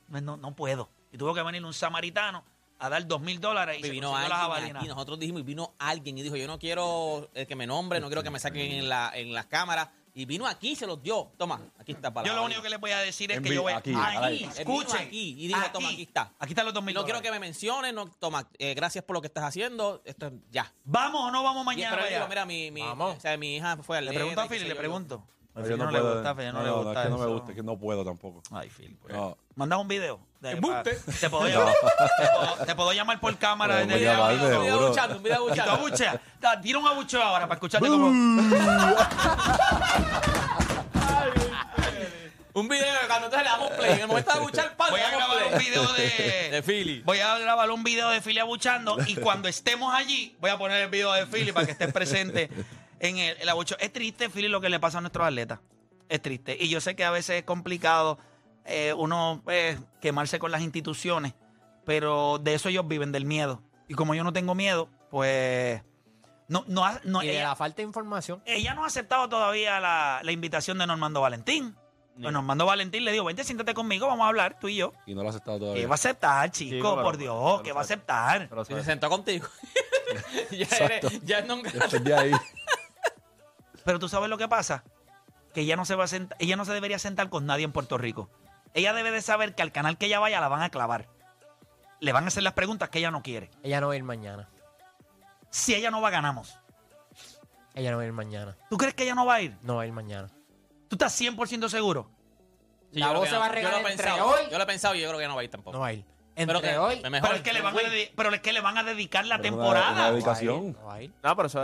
No, 0.09 0.37
no, 0.37 0.55
puedo. 0.55 0.89
Y 1.11 1.17
tuvo 1.17 1.33
que 1.33 1.41
venir 1.43 1.63
un 1.63 1.73
samaritano 1.73 2.43
a 2.79 2.89
dar 2.89 3.05
dos 3.05 3.21
mil 3.21 3.39
dólares 3.39 3.77
y 3.79 3.81
se 3.83 3.89
vino 3.89 4.15
alguien 4.15 4.77
aquí, 4.77 4.87
nosotros 4.87 5.19
dijimos, 5.19 5.41
y 5.41 5.43
vino 5.43 5.73
alguien 5.79 6.17
y 6.17 6.21
dijo, 6.23 6.35
yo 6.35 6.47
no 6.47 6.57
quiero 6.59 7.29
eh, 7.33 7.45
que 7.45 7.55
me 7.55 7.67
nombre, 7.67 7.99
no 7.99 8.07
quiero 8.07 8.23
que 8.23 8.29
me 8.29 8.39
saquen 8.39 8.71
en, 8.71 8.89
la, 8.89 9.11
en 9.13 9.33
las 9.33 9.45
cámaras. 9.47 9.89
Y 10.13 10.25
vino 10.25 10.47
aquí 10.47 10.71
y 10.71 10.75
se 10.75 10.85
los 10.87 11.01
dio. 11.01 11.31
Toma, 11.37 11.61
aquí 11.77 11.91
está 11.93 12.13
para 12.13 12.27
Yo 12.27 12.33
lo 12.35 12.43
único 12.43 12.61
que 12.61 12.69
les 12.69 12.79
voy 12.79 12.91
a 12.91 12.99
decir 12.99 13.31
es 13.31 13.37
En 13.37 13.43
que 13.43 13.53
yo 13.53 13.61
voy 13.61 13.73
aquí, 13.73 13.93
ahí, 13.95 14.43
escuchen. 14.57 15.07
aquí 15.07 15.35
y 15.37 15.47
dijo, 15.47 15.61
toma, 15.71 15.89
aquí 15.89 16.01
está. 16.03 16.33
Aquí 16.39 16.51
están 16.53 16.65
los 16.65 16.73
dos 16.73 16.83
Y 16.83 16.85
mil 16.87 16.95
no 16.95 17.03
quiero 17.05 17.21
que 17.21 17.31
me 17.31 17.39
menciones, 17.39 17.93
no, 17.93 18.07
toma, 18.19 18.47
eh, 18.57 18.73
gracias 18.73 19.03
por 19.05 19.13
lo 19.15 19.21
que 19.21 19.27
estás 19.27 19.43
haciendo. 19.43 20.01
Esto 20.05 20.27
es 20.27 20.33
ya. 20.51 20.73
¿Vamos 20.83 21.21
o 21.23 21.31
no 21.31 21.43
vamos 21.43 21.63
Y- 21.63 21.65
mañana 21.65 21.95
pero 21.95 22.07
digo, 22.07 22.17
allá? 22.19 22.27
mira, 22.27 22.45
mi, 22.45 22.71
mi, 22.71 22.81
Vamos. 22.81 23.17
o 23.17 23.19
sea, 23.19 23.37
mi 23.37 23.55
hija 23.57 23.77
fue 23.77 23.97
al 23.99 24.05
Le 24.05 24.13
pregunto 24.13 24.41
a 24.41 24.47
Philly, 24.47 24.65
le 24.67 24.75
pregunto. 24.75 25.23
A 25.59 25.61
No, 25.63 25.67
yo 25.69 25.77
no 25.77 25.85
no 25.85 25.91
le 25.91 25.99
puedo. 25.99 26.13
gusta, 26.15 26.29
a 26.29 26.35
Philly 26.35 26.47
no 26.47 26.53
no, 26.53 26.59
le 26.63 26.69
no, 26.69 26.75
gusta 26.83 26.99
es 27.01 27.05
que 27.05 27.09
no 27.11 27.17
me 27.17 27.25
gusta, 27.25 27.51
es 27.51 27.55
que 27.55 27.63
no 27.63 27.77
puedo 27.77 28.05
tampoco. 28.05 28.41
Ay, 28.51 28.69
Phil. 28.69 28.97
pues. 29.01 29.13
No. 29.13 29.37
Manda 29.55 29.77
un 29.77 29.87
video. 29.87 30.19
de- 30.39 30.55
pa- 30.57 30.83
Te 30.83 31.29
puedo, 31.29 31.47
llamar, 31.49 31.73
te, 31.73 32.27
puedo, 32.27 32.65
te 32.65 32.75
puedo 32.75 32.93
llamar 32.93 33.19
por 33.19 33.37
cámara. 33.37 33.81
No, 33.81 33.85
desde 33.87 34.05
llamarme, 34.05 34.41
Un 34.55 34.61
video 34.63 34.79
abuchando, 34.85 35.17
un 35.17 35.23
video 35.23 35.37
abuchando. 35.37 35.71
abuchea. 35.73 36.21
Tira 36.61 36.79
un 36.79 36.87
abucheo 36.87 37.21
ahora 37.21 37.45
para 37.47 37.55
escucharte 37.55 37.87
como. 37.89 38.07
Un 42.51 42.67
video 42.67 42.83
que 43.01 43.07
cuando 43.07 43.25
entonces 43.27 43.43
le 43.43 43.49
damos 43.49 43.71
play. 43.71 43.91
En 43.93 43.99
el 44.01 44.07
momento 44.07 44.31
de 44.33 44.37
abuchar, 44.39 44.75
¡pam! 44.75 44.89
Voy 44.89 44.99
a 44.99 45.09
grabar 45.11 45.43
un 45.43 45.49
play. 45.53 45.65
video 45.69 45.93
de. 45.93 46.49
De 46.49 46.63
Philly. 46.63 47.01
Voy 47.01 47.19
a 47.19 47.37
grabar 47.37 47.69
un 47.69 47.83
video 47.83 48.09
de 48.09 48.21
Philly 48.21 48.39
abuchando 48.39 48.97
y 49.05 49.15
cuando 49.15 49.47
estemos 49.47 49.93
allí 49.93 50.35
voy 50.41 50.49
a 50.49 50.57
poner 50.57 50.81
el 50.83 50.89
video 50.89 51.13
de 51.13 51.27
Philly 51.27 51.51
para 51.51 51.67
que 51.67 51.73
estés 51.73 51.93
presente 51.93 52.49
en 52.99 53.17
el, 53.17 53.37
el 53.41 53.49
abucheo. 53.49 53.77
Es 53.79 53.91
triste, 53.93 54.29
Philly, 54.29 54.47
lo 54.47 54.61
que 54.61 54.69
le 54.69 54.79
pasa 54.79 54.97
a 54.97 55.01
nuestros 55.01 55.25
atletas. 55.27 55.59
Es 56.07 56.21
triste. 56.21 56.57
Y 56.59 56.69
yo 56.69 56.81
sé 56.81 56.95
que 56.95 57.03
a 57.05 57.11
veces 57.11 57.37
es 57.37 57.43
complicado 57.43 58.17
eh, 58.65 58.93
uno 58.97 59.41
pues, 59.43 59.77
quemarse 60.01 60.39
con 60.39 60.51
las 60.51 60.61
instituciones, 60.61 61.33
pero 61.85 62.39
de 62.39 62.53
eso 62.55 62.69
ellos 62.69 62.87
viven, 62.87 63.11
del 63.11 63.25
miedo. 63.25 63.61
Y 63.87 63.93
como 63.93 64.13
yo 64.15 64.23
no 64.23 64.33
tengo 64.33 64.55
miedo, 64.55 64.89
pues... 65.09 65.81
No, 66.47 66.63
no, 66.67 66.83
ha- 66.83 66.99
no, 67.03 67.21
Y 67.21 67.27
de 67.27 67.33
ella, 67.33 67.49
la 67.49 67.55
falta 67.55 67.77
de 67.77 67.83
información. 67.83 68.41
ella 68.45 68.73
no 68.73 68.83
ha 68.83 68.87
aceptado 68.87 69.29
todavía 69.29 69.79
la, 69.79 70.19
la 70.23 70.31
invitación 70.31 70.79
de 70.79 70.87
Normando 70.87 71.21
Valentín. 71.21 71.75
Pues 72.19 72.33
Normando 72.33 72.65
Valentín 72.65 73.05
le 73.05 73.11
digo, 73.13 73.23
vente, 73.23 73.43
siéntate 73.45 73.73
conmigo, 73.73 74.07
vamos 74.07 74.25
a 74.25 74.27
hablar, 74.29 74.59
tú 74.59 74.67
y 74.67 74.75
yo. 74.75 74.91
Y 75.05 75.13
no 75.15 75.21
lo 75.23 75.29
has 75.29 75.35
aceptado 75.35 75.57
¿Qué 75.57 75.63
todavía. 75.65 75.87
va 75.87 75.93
a 75.93 75.95
aceptar, 75.95 76.51
chico? 76.51 76.89
Pero- 76.95 77.03
por 77.03 77.17
Dios, 77.17 77.35
pero 77.53 77.63
¿qué 77.63 77.71
va 77.71 77.79
a 77.81 77.83
aceptar? 77.83 78.47
Pero 78.49 78.61
Y 78.63 78.65
se 78.65 78.83
sentó 78.83 79.09
contigo. 79.09 79.47
ya 80.51 80.67
eres, 80.85 81.21
ya 81.23 81.41
no 81.43 81.57
Después 81.61 82.03
de 82.03 82.13
ahí. 82.15 82.31
Pero 83.85 83.99
tú 83.99 84.09
sabes 84.09 84.29
lo 84.29 84.37
que 84.37 84.47
pasa, 84.47 84.83
que 85.53 85.61
ella 85.61 85.75
no 85.75 85.85
se 85.85 85.95
va 85.95 86.03
a 86.03 86.07
sentar, 86.07 86.37
ella 86.39 86.55
no 86.55 86.65
se 86.65 86.73
debería 86.73 86.99
sentar 86.99 87.29
con 87.29 87.45
nadie 87.45 87.65
en 87.65 87.71
Puerto 87.71 87.97
Rico. 87.97 88.29
Ella 88.73 88.93
debe 88.93 89.11
de 89.11 89.21
saber 89.21 89.55
que 89.55 89.61
al 89.61 89.71
canal 89.71 89.97
que 89.97 90.05
ella 90.07 90.19
vaya 90.19 90.39
la 90.41 90.47
van 90.47 90.61
a 90.61 90.69
clavar. 90.69 91.07
Le 91.99 92.11
van 92.13 92.23
a 92.25 92.27
hacer 92.27 92.43
las 92.43 92.53
preguntas 92.53 92.89
que 92.89 92.99
ella 92.99 93.11
no 93.11 93.23
quiere. 93.23 93.49
Ella 93.63 93.81
no 93.81 93.87
va 93.87 93.93
a 93.93 93.97
ir 93.97 94.03
mañana. 94.03 94.47
Si 95.49 95.73
ella 95.73 95.89
no 95.91 96.01
va, 96.01 96.09
ganamos. 96.11 96.57
Ella 97.73 97.91
no 97.91 97.97
va 97.97 98.03
a 98.03 98.05
ir 98.05 98.13
mañana. 98.13 98.55
¿Tú 98.69 98.77
crees 98.77 98.93
que 98.93 99.03
ella 99.03 99.15
no 99.15 99.25
va 99.25 99.35
a 99.35 99.41
ir? 99.41 99.57
No 99.61 99.75
va 99.77 99.83
a 99.83 99.85
ir 99.87 99.93
mañana. 99.93 100.29
¿Tú 100.87 100.95
estás 100.95 101.19
100% 101.19 101.67
seguro? 101.69 102.09
Sí, 102.93 102.99
La 102.99 103.11
voz 103.11 103.27
se 103.27 103.33
no. 103.35 103.39
va 103.39 103.45
a 103.45 103.49
Yo 103.49 103.53
regar 103.55 103.71
lo 103.71 103.77
he 103.87 103.91
entre 103.91 104.05
pensado. 104.07 104.27
hoy- 104.29 104.49
Yo 104.51 104.57
lo 104.57 104.63
he 104.63 104.67
pensado 104.67 104.95
y 104.95 105.01
yo 105.01 105.07
creo 105.09 105.19
que 105.19 105.27
no 105.27 105.35
va 105.35 105.41
a 105.41 105.43
ir 105.43 105.49
tampoco. 105.49 105.73
No 105.75 105.81
va 105.81 105.87
a 105.87 105.93
ir. 105.93 106.05
Pero 106.45 106.59
Entre 106.59 106.71
que 106.71 106.77
hoy. 106.77 107.01
mejor. 107.09 107.29
Pero 107.29 107.35
es, 107.35 107.41
que 107.41 107.53
le 107.53 107.61
van 107.61 107.75
a 107.77 107.81
pero 108.15 108.33
es 108.33 108.41
que 108.41 108.53
le 108.53 108.61
van 108.61 108.77
a 108.77 108.83
dedicar 108.83 109.25
la 109.25 109.37
Pero 109.37 109.55
una- 109.55 109.63
temporada. 109.63 109.91
una 109.91 110.11
dedicación. 110.11 110.77
No 111.23 111.35
pero 111.35 111.47
eso 111.47 111.63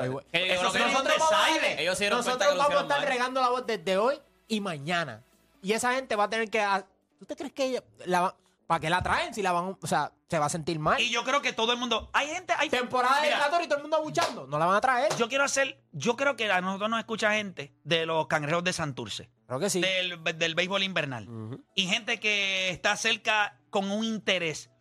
sería 0.72 0.88
un 0.88 0.94
Nosotros 0.94 1.18
vamos 1.20 1.60
Ellos 1.78 2.00
Nosotros 2.12 2.58
vamos 2.58 2.76
a 2.76 2.82
estar 2.82 3.00
mal. 3.00 3.08
regando 3.08 3.42
la 3.42 3.50
voz 3.50 3.66
desde 3.66 3.98
hoy 3.98 4.20
y 4.48 4.60
mañana. 4.62 5.24
Y 5.62 5.74
esa 5.74 5.94
gente 5.94 6.16
va 6.16 6.26
a 6.26 6.30
tener 6.30 6.50
que. 6.50 6.60
a- 6.62 6.86
¿Tú 7.20 7.26
te 7.26 7.36
crees 7.36 7.54
que 7.54 7.66
ella 7.66 7.84
la 8.06 8.22
va- 8.22 8.36
¿Para 8.68 8.80
qué 8.80 8.90
la 8.90 9.04
traen? 9.04 9.34
Si 9.34 9.44
la 9.44 9.52
van, 9.52 9.78
o 9.80 9.88
sea, 9.88 10.12
se 10.28 10.40
va 10.40 10.48
a 10.48 10.50
sentir 10.50 10.80
mal. 10.80 11.00
Y 11.00 11.12
yo 11.12 11.24
creo 11.24 11.42
que 11.42 11.54
todo 11.54 11.72
el 11.72 11.78
mundo. 11.78 12.10
Hay 12.14 12.28
gente. 12.28 12.54
Hay 12.58 12.70
Temporada 12.70 13.22
de 13.22 13.28
Mira, 13.28 13.48
y 13.64 13.68
todo 13.68 13.78
el 13.78 13.82
mundo 13.84 13.98
abuchando. 13.98 14.48
No 14.48 14.58
la 14.58 14.66
van 14.66 14.76
a 14.78 14.82
traer. 14.82 15.16
Yo 15.18 15.30
quiero 15.30 15.44
hacer. 15.44 15.84
Yo 15.92 16.16
creo 16.16 16.36
que 16.36 16.52
a 16.52 16.62
nosotros 16.62 16.90
nos 16.90 17.00
escucha 17.00 17.34
gente 17.34 17.76
de 17.84 18.08
los 18.08 18.26
cangrejos 18.28 18.64
de 18.64 18.74
Santurce. 18.74 19.30
Creo 19.46 19.60
que 19.60 19.70
sí. 19.70 19.82
del, 19.82 20.24
del 20.24 20.56
béisbol 20.56 20.82
invernal. 20.82 21.28
Y 21.76 21.88
gente 21.88 22.20
que 22.20 22.70
está 22.70 22.98
cerca 22.98 23.60
con 23.70 23.92
un 23.92 24.04
interés. 24.04 24.72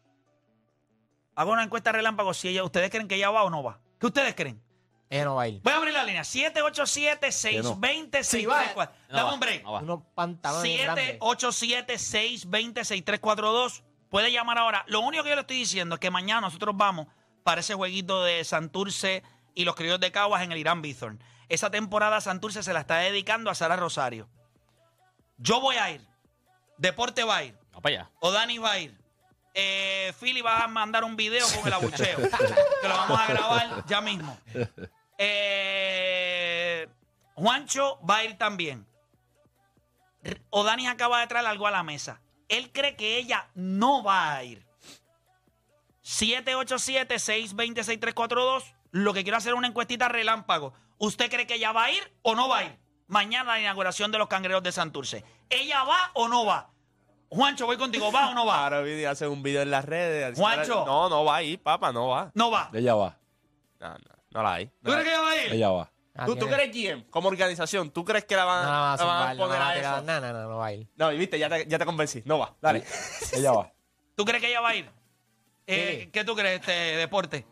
Hago 1.34 1.52
una 1.52 1.64
encuesta 1.64 1.92
relámpago 1.92 2.32
si 2.32 2.48
ella, 2.48 2.64
ustedes 2.64 2.90
creen 2.90 3.08
que 3.08 3.16
ella 3.16 3.30
va 3.30 3.42
o 3.42 3.50
no 3.50 3.62
va. 3.62 3.80
¿Qué 3.98 4.06
ustedes 4.06 4.34
creen? 4.34 4.62
Ella 5.14 5.24
no 5.26 5.36
va 5.36 5.42
a 5.42 5.48
ir. 5.48 5.60
Voy 5.62 5.72
a 5.72 5.76
abrir 5.76 5.94
la 5.94 6.02
línea. 6.02 6.22
787-620-634. 6.22 8.24
Sí, 8.24 8.46
va. 8.46 8.64
No 9.08 9.16
Dame 9.16 9.22
va, 9.22 9.34
un 9.34 9.40
break. 9.40 9.64
Unos 9.64 10.00
pantalones 10.12 10.82
grandes. 10.82 11.20
787-620-6342. 11.20 13.82
Puede 14.10 14.32
llamar 14.32 14.58
ahora. 14.58 14.82
Lo 14.88 14.98
único 14.98 15.22
que 15.22 15.28
yo 15.28 15.36
le 15.36 15.42
estoy 15.42 15.58
diciendo 15.58 15.94
es 15.94 16.00
que 16.00 16.10
mañana 16.10 16.40
nosotros 16.40 16.76
vamos 16.76 17.06
para 17.44 17.60
ese 17.60 17.74
jueguito 17.74 18.24
de 18.24 18.42
Santurce 18.42 19.22
y 19.54 19.64
los 19.64 19.76
criollos 19.76 20.00
de 20.00 20.10
Caguas 20.10 20.42
en 20.42 20.50
el 20.50 20.58
Irán 20.58 20.82
Bithorn. 20.82 21.22
Esa 21.48 21.70
temporada 21.70 22.20
Santurce 22.20 22.64
se 22.64 22.72
la 22.72 22.80
está 22.80 22.96
dedicando 22.96 23.50
a 23.50 23.54
Sara 23.54 23.76
Rosario. 23.76 24.28
Yo 25.36 25.60
voy 25.60 25.76
a 25.76 25.92
ir. 25.92 26.00
Deporte 26.76 27.22
va 27.22 27.36
a 27.36 27.44
ir. 27.44 27.56
Para 27.80 28.00
allá. 28.00 28.10
O 28.18 28.32
Dani 28.32 28.58
va 28.58 28.72
a 28.72 28.80
ir. 28.80 28.98
Eh, 29.54 30.12
Philly 30.18 30.40
va 30.40 30.64
a 30.64 30.66
mandar 30.66 31.04
un 31.04 31.14
video 31.14 31.46
con 31.54 31.64
el 31.68 31.72
abucheo. 31.72 32.16
que 32.82 32.88
lo 32.88 32.96
vamos 32.96 33.20
a 33.20 33.26
grabar 33.28 33.84
ya 33.86 34.00
mismo. 34.00 34.36
Eh, 35.18 36.88
Juancho 37.34 37.98
va 38.08 38.18
a 38.18 38.24
ir 38.24 38.38
también. 38.38 38.86
R- 40.22 40.40
O 40.50 40.64
Dani 40.64 40.86
acaba 40.86 41.20
de 41.20 41.26
traer 41.26 41.46
algo 41.46 41.66
a 41.66 41.70
la 41.70 41.82
mesa. 41.82 42.20
Él 42.48 42.70
cree 42.72 42.96
que 42.96 43.18
ella 43.18 43.48
no 43.54 44.02
va 44.02 44.34
a 44.36 44.44
ir. 44.44 44.64
787-620-6342. 46.02 48.74
Lo 48.92 49.12
que 49.12 49.22
quiero 49.24 49.36
hacer 49.38 49.52
es 49.52 49.58
una 49.58 49.68
encuestita 49.68 50.08
relámpago. 50.08 50.72
¿Usted 50.98 51.30
cree 51.30 51.46
que 51.46 51.54
ella 51.54 51.72
va 51.72 51.84
a 51.84 51.90
ir 51.90 52.12
o 52.22 52.34
no 52.34 52.48
va 52.48 52.58
a 52.58 52.64
ir? 52.64 52.78
Mañana 53.08 53.52
la 53.54 53.60
inauguración 53.60 54.10
de 54.12 54.18
los 54.18 54.28
cangreos 54.28 54.62
de 54.62 54.72
Santurce. 54.72 55.24
¿Ella 55.50 55.82
va 55.84 56.10
o 56.14 56.28
no 56.28 56.46
va? 56.46 56.70
Juancho, 57.28 57.66
voy 57.66 57.76
contigo. 57.76 58.12
¿Va 58.12 58.30
o 58.30 58.34
no 58.34 58.46
va? 58.46 58.64
Ahora 58.64 58.80
Vidi 58.82 59.04
hace 59.04 59.26
un 59.26 59.42
video 59.42 59.62
en 59.62 59.70
las 59.70 59.84
redes. 59.84 60.38
Juancho. 60.38 60.84
No, 60.86 61.08
no 61.08 61.24
va 61.24 61.36
a 61.36 61.42
ir, 61.42 61.60
papá, 61.60 61.92
no 61.92 62.08
va. 62.08 62.30
No 62.34 62.50
va. 62.50 62.70
Ella 62.72 62.94
va. 62.94 63.18
No, 63.80 63.88
no, 63.90 63.98
no 64.34 64.42
la 64.42 64.54
hay. 64.54 64.66
¿Tú 64.66 64.90
la 64.90 65.00
crees 65.00 65.04
que 65.04 65.10
ella 65.10 65.20
va 65.20 65.30
a 65.30 65.44
ir? 65.44 65.52
Ella 65.52 65.70
va. 65.70 65.90
Ah, 66.16 66.26
¿Tú, 66.26 66.36
crees 66.36 66.70
GM 66.72 67.04
como 67.10 67.28
organización? 67.28 67.90
¿Tú 67.90 68.04
crees 68.04 68.24
que 68.24 68.36
la 68.36 68.44
van, 68.44 68.64
No, 68.64 68.68
a 68.68 68.72
la 68.72 68.80
van 68.80 68.92
a 68.92 68.98
zumbar, 68.98 69.36
no, 69.36 69.42
poner 69.42 69.62
a 69.62 69.68
a 69.68 69.76
eso? 69.76 70.02
no, 70.02 70.20
no, 70.20 70.32
no, 70.32 70.48
no 70.48 70.56
va 70.58 70.66
a 70.66 70.72
ir. 70.72 70.88
No, 70.94 71.12
y 71.12 71.18
viste, 71.18 71.38
ya 71.38 71.48
te, 71.48 71.66
ya 71.66 71.76
te 71.78 71.84
convencí. 71.84 72.22
No 72.24 72.38
va, 72.38 72.54
dale. 72.60 72.84
Ella 73.32 73.50
va. 73.52 73.72
¿Tú 74.14 74.24
crees 74.24 74.40
que 74.40 74.48
ella 74.48 74.60
va 74.60 74.68
a 74.68 74.76
ir? 74.76 74.90
Eh, 75.66 76.02
Sí. 76.04 76.10
¿Qué 76.12 76.24
tú 76.24 76.36
crees, 76.36 76.60
este 76.60 76.72
deporte? 76.72 77.46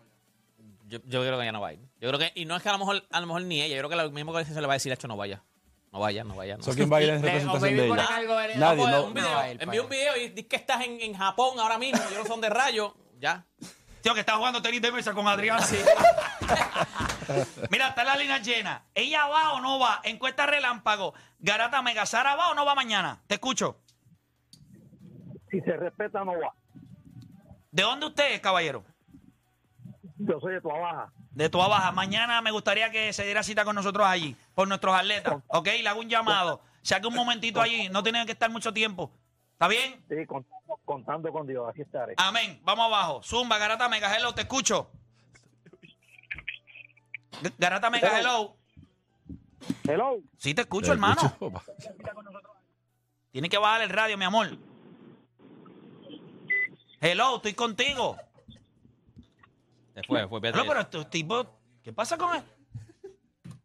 Yo, 0.86 0.98
yo 1.06 1.22
creo 1.22 1.38
que 1.38 1.42
ella 1.42 1.52
no 1.52 1.60
va 1.60 1.68
a 1.68 1.72
ir. 1.72 1.80
Yo 2.00 2.08
creo 2.08 2.18
que, 2.20 2.32
y 2.36 2.44
no 2.44 2.54
es 2.54 2.62
que 2.62 2.68
a 2.68 2.72
lo 2.72 2.78
mejor, 2.78 3.02
a 3.10 3.20
lo 3.20 3.26
mejor 3.26 3.42
ni 3.42 3.62
ella, 3.62 3.74
yo 3.74 3.80
creo 3.80 3.90
que 3.90 3.96
lo 3.96 4.10
mismo 4.12 4.32
que 4.32 4.44
se 4.44 4.60
le 4.60 4.66
va 4.66 4.74
a 4.74 4.76
decir, 4.76 4.92
hecho, 4.92 5.08
no 5.08 5.16
vaya. 5.16 5.42
No 5.92 5.98
vaya, 5.98 6.22
no 6.22 6.36
vaya. 6.36 6.56
No. 6.56 6.62
¿So 6.62 6.72
quién 6.72 6.90
va 6.92 6.98
a 6.98 7.02
ir 7.02 7.10
en 7.10 7.22
representación 7.22 7.76
de 7.76 7.86
ella? 7.86 8.06
algo 8.06 8.34
Nadie, 8.34 8.86
no. 8.86 9.04
un 9.06 9.14
video, 9.14 9.28
no 9.28 9.38
a 9.38 9.66
para 9.66 9.82
un 9.82 9.88
video 9.88 10.16
y 10.16 10.28
di 10.28 10.44
que 10.44 10.56
estás 10.56 10.84
en, 10.84 11.00
en 11.00 11.14
Japón 11.14 11.58
ahora 11.58 11.78
mismo, 11.78 12.00
yo 12.10 12.18
no 12.18 12.26
son 12.26 12.40
de 12.40 12.48
rayo, 12.48 12.94
ya. 13.18 13.44
Tío, 14.02 14.14
que 14.14 14.20
está 14.20 14.36
jugando 14.36 14.62
tenis 14.62 14.82
de 14.82 14.90
mesa 14.92 15.12
con 15.12 15.26
Adrián. 15.28 15.60
Mira, 17.70 17.88
está 17.88 18.04
la 18.04 18.16
línea 18.16 18.38
llena. 18.38 18.84
¿Ella 18.94 19.26
va 19.26 19.52
o 19.54 19.60
no 19.60 19.78
va? 19.78 20.00
Encuesta 20.04 20.46
relámpago. 20.46 21.14
Garata 21.38 21.82
Mega, 21.82 22.06
¿Sara 22.06 22.34
va 22.34 22.50
o 22.50 22.54
no 22.54 22.64
va 22.64 22.74
mañana? 22.74 23.20
Te 23.26 23.34
escucho. 23.34 23.76
Si 25.50 25.60
se 25.60 25.76
respeta, 25.76 26.24
no 26.24 26.32
va. 26.32 26.52
¿De 27.70 27.82
dónde 27.82 28.06
usted 28.06 28.32
es, 28.32 28.40
caballero? 28.40 28.84
Yo 30.18 30.38
soy 30.40 30.54
de 30.54 30.60
tu 30.60 30.68
baja. 30.68 31.12
De 31.30 31.48
tu 31.48 31.58
baja. 31.58 31.92
Mañana 31.92 32.40
me 32.42 32.50
gustaría 32.50 32.90
que 32.90 33.12
se 33.12 33.24
diera 33.24 33.42
cita 33.42 33.64
con 33.64 33.74
nosotros 33.74 34.06
allí, 34.06 34.36
por 34.54 34.68
nuestros 34.68 34.94
atletas. 34.94 35.36
¿Ok? 35.48 35.66
Le 35.66 35.88
hago 35.88 36.00
un 36.00 36.08
llamado. 36.08 36.62
Saque 36.82 37.06
un 37.06 37.14
momentito 37.14 37.60
allí. 37.60 37.88
No 37.88 38.02
tienen 38.02 38.26
que 38.26 38.32
estar 38.32 38.50
mucho 38.50 38.72
tiempo. 38.72 39.10
¿Está 39.52 39.68
bien? 39.68 40.04
Sí, 40.08 40.26
contando, 40.26 40.80
contando 40.84 41.32
con 41.32 41.46
Dios. 41.46 41.68
Aquí 41.68 41.82
estaré. 41.82 42.14
Amén. 42.18 42.60
Vamos 42.64 42.86
abajo. 42.86 43.22
Zumba, 43.22 43.58
Garata 43.58 43.88
Mega, 43.88 44.14
hello, 44.16 44.34
te 44.34 44.42
escucho. 44.42 44.90
Garata 47.58 47.90
Mega, 47.90 48.18
hello. 48.20 48.56
Hello. 49.84 50.18
Sí, 50.36 50.54
te 50.54 50.62
escucho, 50.62 50.86
Te 50.88 50.92
hermano. 50.92 51.36
Tienes 53.30 53.50
que 53.50 53.58
bajar 53.58 53.82
el 53.82 53.88
radio, 53.90 54.18
mi 54.18 54.24
amor. 54.24 54.48
Hello, 57.00 57.36
estoy 57.36 57.54
contigo. 57.54 58.16
Se 59.94 60.02
fue, 60.04 60.26
fue. 60.28 60.40
No, 60.52 60.64
pero 60.66 60.80
estos 60.80 61.10
tipos, 61.10 61.46
¿qué 61.82 61.92
pasa 61.92 62.16
con 62.16 62.34
él? 62.36 62.42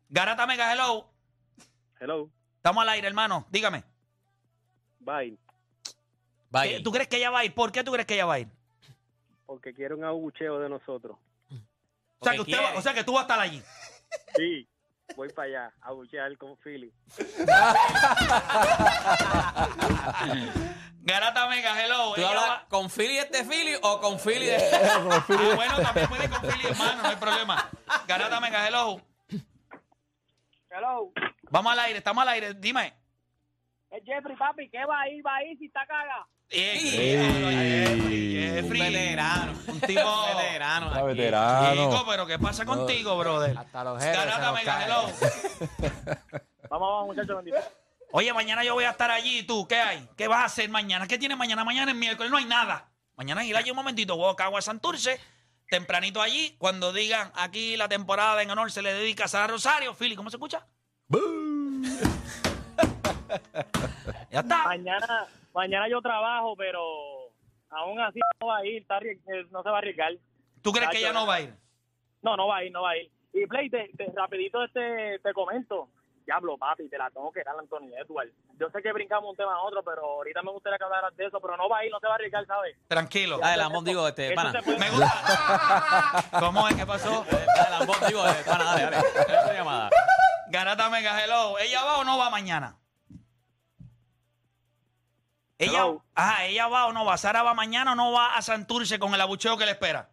Garata 0.10 0.48
Mega, 0.48 0.72
hello. 0.74 1.08
Hello. 2.00 2.30
Estamos 2.58 2.82
al 2.82 2.90
aire, 2.90 3.08
hermano. 3.08 3.46
Dígame. 3.50 3.84
Bye. 5.00 5.38
¿Qué- 6.64 6.82
¿Tú 6.84 6.92
crees 6.92 7.08
que 7.08 7.18
ella 7.18 7.30
va 7.30 7.40
a 7.40 7.46
ir? 7.46 7.54
¿Por 7.54 7.72
qué 7.72 7.84
tú 7.84 7.92
crees 7.92 8.06
que 8.08 8.14
ella 8.16 8.26
va 8.26 8.36
a 8.36 8.40
ir? 8.40 8.48
Porque 9.46 9.74
quiere 9.74 9.94
un 9.94 10.04
abucheo 10.04 10.60
de 10.60 10.70
nosotros. 10.70 11.18
O 12.20 12.26
sea, 12.26 12.34
que 12.34 12.42
usted 12.42 12.58
va- 12.58 12.74
o 12.78 12.82
sea, 12.82 12.94
que 12.94 13.04
tú 13.04 13.14
vas 13.14 13.22
a 13.22 13.24
estar 13.24 13.40
allí. 13.40 13.62
Sí. 14.36 14.68
Voy 15.16 15.30
para 15.30 15.48
allá 15.48 15.74
a 15.82 15.88
abuchear 15.88 16.38
con 16.38 16.58
Philly. 16.58 16.92
Garata 21.02 21.48
Mega, 21.48 21.82
hello. 21.84 22.14
¿Tú 22.16 22.22
Ella 22.22 22.30
hablas 22.30 22.50
va- 22.50 22.66
con 22.68 22.90
Philly 22.90 23.18
este 23.18 23.44
Philly 23.46 23.76
o 23.82 24.02
con 24.02 24.20
Philly 24.20 24.46
de.? 24.48 24.58
Ah, 24.74 25.00
bueno, 25.56 25.78
también 25.82 26.08
puede 26.10 26.30
con 26.30 26.42
Philly, 26.42 26.68
hermano, 26.68 27.02
no 27.04 27.08
hay 27.10 27.16
problema. 27.16 27.70
Garata 28.08 28.40
Mega, 28.42 28.68
hello. 28.68 29.02
Hello. 30.70 31.12
Vamos 31.50 31.72
al 31.72 31.80
aire, 31.80 31.98
estamos 32.00 32.22
al 32.22 32.28
aire. 32.30 32.54
Dime. 32.56 32.94
Es 33.90 34.04
Jeffrey, 34.04 34.36
papi. 34.36 34.70
¿Qué 34.70 34.84
va 34.86 35.02
a 35.02 35.10
ir? 35.10 35.26
Va 35.26 35.38
a 35.38 35.44
ir 35.46 35.58
si 35.58 35.68
está 35.68 35.86
caga. 35.88 36.28
Ey. 36.50 38.32
Jeffrey. 38.32 38.82
Un 38.82 38.94
veterano. 38.94 39.54
Un 39.68 39.80
tipo. 39.82 40.02
Veterano. 40.38 40.94
Aquí. 40.94 41.06
veterano. 41.08 41.92
Chico, 41.92 42.06
pero 42.10 42.26
¿qué 42.26 42.40
pasa 42.40 42.66
contigo, 42.66 43.18
brother? 43.18 43.58
Hasta 43.58 43.84
los 43.84 44.02
jefes 44.02 44.18
se 44.20 44.26
Garata 44.26 44.46
nos 44.48 44.56
Mega, 44.56 44.74
caen. 44.74 44.90
hello. 44.90 45.02
Vamos 46.70 46.88
abajo, 46.90 47.06
muchachos. 47.08 47.36
Bendito. 47.38 47.58
Oye, 48.12 48.34
mañana 48.34 48.64
yo 48.64 48.74
voy 48.74 48.86
a 48.86 48.92
estar 48.92 49.12
allí. 49.12 49.44
¿Tú 49.44 49.68
qué 49.68 49.76
hay? 49.76 50.08
¿Qué 50.16 50.28
vas 50.28 50.42
a 50.42 50.46
hacer 50.46 50.70
mañana? 50.70 51.08
¿Qué 51.08 51.18
tienes 51.18 51.38
mañana? 51.38 51.64
Mañana 51.66 51.92
es 51.92 51.98
miércoles, 51.98 52.32
no 52.32 52.38
hay 52.38 52.46
nada. 52.46 52.90
Mañana 53.16 53.44
ir 53.44 53.56
allí 53.58 53.70
un 53.72 53.76
momentito, 53.76 54.16
huevo 54.16 54.36
Cagua 54.36 54.62
Santurce. 54.62 55.20
Tempranito 55.70 56.22
allí, 56.22 56.56
cuando 56.58 56.94
digan 56.94 57.30
aquí 57.36 57.76
la 57.76 57.90
temporada 57.90 58.42
en 58.42 58.50
honor 58.50 58.72
se 58.72 58.82
le 58.82 58.94
dedica 58.94 59.26
a 59.26 59.28
Sara 59.28 59.48
Rosario. 59.48 59.94
Philly, 59.94 60.16
¿cómo 60.16 60.30
se 60.30 60.38
escucha? 60.38 60.66
ya 64.32 64.40
está. 64.40 64.64
Mañana, 64.64 65.28
mañana 65.58 65.90
yo 65.90 66.02
trabajo, 66.02 66.56
pero 66.56 66.80
aún 67.72 68.00
así 68.00 68.20
no 68.40 68.48
va 68.48 68.58
a 68.58 68.66
ir. 68.66 68.84
está 68.84 69.00
eh, 69.00 69.20
no 69.50 69.64
se 69.64 69.70
va 69.70 69.76
a 69.76 69.80
arriesgar. 69.80 70.14
¿Tú 70.62 70.72
crees 70.72 70.90
que 70.90 71.00
ella 71.00 71.14
no 71.14 71.26
va 71.26 71.36
a 71.36 71.42
ir? 71.42 71.54
No, 72.22 72.38
no 72.38 72.48
va 72.48 72.58
a 72.58 72.64
ir, 72.64 72.72
no 72.72 72.84
va 72.84 72.92
a 72.92 72.98
ir. 72.98 73.12
Y 73.34 73.46
Play, 73.48 73.70
te, 73.70 73.90
te- 73.98 74.12
rapidito 74.16 74.64
este, 74.64 75.20
te 75.20 75.34
comento. 75.34 75.90
Diablo, 76.26 76.58
papi, 76.58 76.90
te 76.90 76.98
la 76.98 77.10
tengo 77.10 77.32
que 77.32 77.42
dar 77.44 77.56
a 77.56 77.60
Anthony 77.60 77.90
Edwards. 77.98 78.34
Yo 78.60 78.70
sé 78.70 78.82
que 78.82 78.92
brincamos 78.92 79.30
un 79.30 79.38
tema 79.38 79.54
a 79.56 79.62
otro, 79.62 79.82
pero 79.82 80.02
ahorita 80.04 80.42
me 80.44 80.52
gustaría 80.52 80.78
que 80.78 80.84
hablaras 80.84 81.16
de 81.16 81.26
eso, 81.26 81.40
pero 81.40 81.56
no 81.56 81.70
va 81.70 81.80
a 81.80 81.86
ir, 81.86 81.92
no 81.92 82.00
se 82.00 82.08
va 82.08 82.14
a 82.14 82.16
arriesgar, 82.16 82.46
¿sabes? 82.46 82.76
Tranquilo. 82.88 83.38
Dale, 83.38 83.58
Lambón, 83.58 83.86
digo, 83.86 84.06
este, 84.08 84.34
pana. 84.36 84.52
Me 84.78 84.90
gusta. 84.90 86.26
¿Cómo 86.40 86.68
es? 86.68 86.76
¿Qué 86.76 86.86
pasó? 86.86 87.26
Dale, 87.32 87.70
Lambón, 87.72 87.96
digo, 88.08 88.28
este, 88.28 88.44
pana, 88.44 88.64
dale, 88.66 88.84
dale. 88.84 88.98
Esa 88.98 89.54
llamada. 89.54 89.90
Garata 90.50 90.90
Mega 90.90 91.24
Hello. 91.24 91.58
¿Ella 91.60 91.84
va 91.84 91.98
o 92.00 92.04
no 92.04 92.18
va 92.18 92.30
mañana? 92.30 92.76
Ella, 95.60 95.80
Hello. 95.80 96.04
ajá, 96.14 96.46
¿ella 96.46 96.68
va 96.68 96.86
o 96.86 96.94
no 96.94 97.04
va? 97.04 97.18
¿Sara 97.18 97.42
va 97.42 97.54
mañana 97.54 97.94
o 97.94 97.96
no 97.96 98.12
va 98.12 98.36
a 98.36 98.42
Santurce 98.42 99.00
con 99.00 99.14
el 99.14 99.22
abucheo 99.22 99.58
que 99.58 99.66
le 99.66 99.72
espera? 99.72 100.10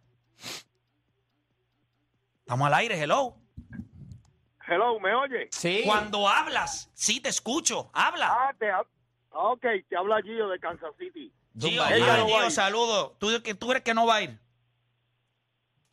Estamos 2.39 2.67
al 2.67 2.73
aire, 2.73 2.99
hello. 3.01 3.35
Hello, 4.67 4.99
¿me 4.99 5.13
oye? 5.13 5.47
Sí. 5.51 5.83
Cuando 5.85 6.27
hablas, 6.27 6.89
sí 6.95 7.19
te 7.19 7.29
escucho. 7.29 7.91
Habla. 7.93 8.27
Ah, 8.31 8.53
te 8.57 8.71
ah, 8.71 8.83
ok, 9.31 9.65
te 9.87 9.95
habla 9.95 10.21
Gio 10.23 10.49
de 10.49 10.59
Kansas 10.59 10.91
City. 10.97 11.31
Gio, 11.59 11.85
ella 11.87 12.17
no 12.17 12.27
Gio, 12.27 12.49
saludos. 12.49 13.13
¿Tú, 13.19 13.27
que- 13.43 13.53
¿Tú 13.53 13.67
crees 13.67 13.83
que 13.83 13.93
no 13.93 14.07
va 14.07 14.15
a 14.15 14.21
ir? 14.23 14.39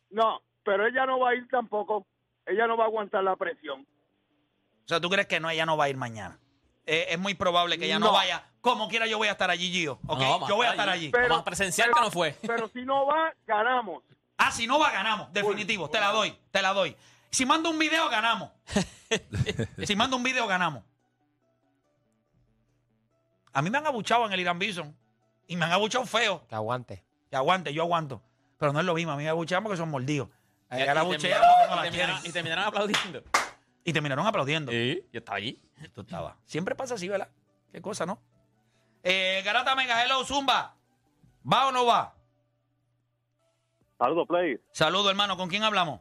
No, 0.09 0.41
pero 0.63 0.87
ella 0.87 1.05
no 1.05 1.19
va 1.19 1.29
a 1.31 1.35
ir 1.35 1.47
tampoco. 1.49 2.07
Ella 2.47 2.65
no 2.65 2.75
va 2.75 2.85
a 2.85 2.87
aguantar 2.87 3.23
la 3.23 3.35
presión. 3.35 3.81
O 3.81 4.87
sea, 4.87 4.99
¿tú 4.99 5.09
crees 5.09 5.27
que 5.27 5.39
no, 5.39 5.49
ella 5.49 5.65
no 5.67 5.77
va 5.77 5.85
a 5.85 5.89
ir 5.89 5.97
mañana? 5.97 6.39
Eh, 6.85 7.05
es 7.09 7.19
muy 7.19 7.35
probable 7.35 7.77
que 7.77 7.85
ella 7.85 7.99
no. 7.99 8.07
No. 8.07 8.13
vaya. 8.13 8.43
Como 8.63 8.87
quiera, 8.87 9.05
yo 9.07 9.17
voy 9.17 9.27
a 9.27 9.31
estar 9.33 9.49
allí, 9.49 9.69
Gio. 9.73 9.99
yo 10.47 10.55
voy 10.55 10.65
a 10.65 10.71
estar 10.71 10.87
allí. 10.87 11.03
allí. 11.07 11.11
Pero- 11.11 11.27
Vamos 11.27 11.41
a 11.41 11.43
presenciar 11.43 11.91
que 11.91 11.99
no 11.99 12.09
fue. 12.09 12.31
Pero 12.47 12.69
si 12.69 12.83
no 12.85 13.05
va, 13.05 13.33
ganamos. 13.45 14.01
Ah, 14.37 14.51
si 14.53 14.65
no 14.65 14.79
va, 14.79 14.89
ganamos. 14.89 15.33
Definitivo. 15.33 15.89
Te 15.89 15.99
la 15.99 16.11
doy. 16.13 16.33
Te 16.49 16.61
la 16.61 16.71
doy. 16.71 16.95
Si 17.29 17.45
mando 17.45 17.69
un 17.69 17.77
video, 17.77 18.07
ganamos. 18.07 18.51
si 19.85 19.97
mando 19.97 20.15
un 20.15 20.23
video, 20.23 20.47
ganamos. 20.47 20.81
A 23.51 23.61
mí 23.61 23.69
me 23.69 23.77
han 23.79 23.85
abuchado 23.85 24.25
en 24.25 24.31
el 24.31 24.39
Irán 24.39 24.57
Bison. 24.59 24.95
Y 25.45 25.57
me 25.57 25.65
han 25.65 25.73
abuchado 25.73 26.05
feo. 26.05 26.47
Que 26.47 26.55
aguante. 26.55 27.03
Que 27.29 27.35
aguante, 27.35 27.73
yo 27.73 27.83
aguanto. 27.83 28.21
Pero 28.57 28.71
no 28.71 28.79
es 28.79 28.85
lo 28.85 28.93
mismo. 28.93 29.11
A 29.11 29.17
mí 29.17 29.23
me 29.23 29.29
abuchean 29.29 29.61
porque 29.61 29.75
son 29.75 29.89
mordidos. 29.89 30.29
La 30.69 30.79
Y 30.79 30.83
terminaron- 30.85 31.09
y 31.11 31.17
la 31.17 31.19
terminaron- 31.19 31.91
quieren. 31.91 32.15
Y 32.23 32.31
terminaron 32.31 32.63
aplaudiendo. 32.65 33.23
Y 33.83 33.91
terminaron 33.91 34.25
aplaudiendo. 34.25 34.71
Sí, 34.71 35.05
yo 35.11 35.19
estaba 35.19 35.37
allí. 35.37 35.61
Tú 35.93 35.99
estabas. 36.01 36.35
Siempre 36.45 36.75
pasa 36.75 36.95
así, 36.95 37.09
¿verdad? 37.09 37.27
Qué 37.69 37.81
cosa, 37.81 38.05
¿no? 38.05 38.19
Eh, 39.03 39.41
Garata 39.43 39.75
Mega, 39.75 40.03
hello, 40.03 40.23
Zumba. 40.23 40.73
¿Va 41.51 41.67
o 41.67 41.71
no 41.71 41.85
va? 41.85 42.13
Saludos, 43.97 44.27
Play. 44.27 44.57
Saludo, 44.71 45.09
hermano. 45.09 45.35
¿Con 45.37 45.49
quién 45.49 45.63
hablamos? 45.63 45.99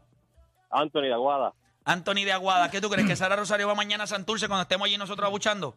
Anthony 0.71 1.03
de 1.03 1.12
Aguada. 1.12 1.53
Anthony 1.85 2.25
de 2.25 2.33
Aguada. 2.33 2.71
¿Qué 2.71 2.81
tú 2.81 2.88
crees? 2.88 3.07
¿Que 3.07 3.17
Sara 3.17 3.37
Rosario 3.37 3.67
va 3.67 3.75
mañana 3.75 4.05
a 4.05 4.07
Santurce 4.07 4.47
cuando 4.47 4.62
estemos 4.62 4.87
allí 4.87 4.97
nosotros 4.97 5.27
abuchando? 5.27 5.75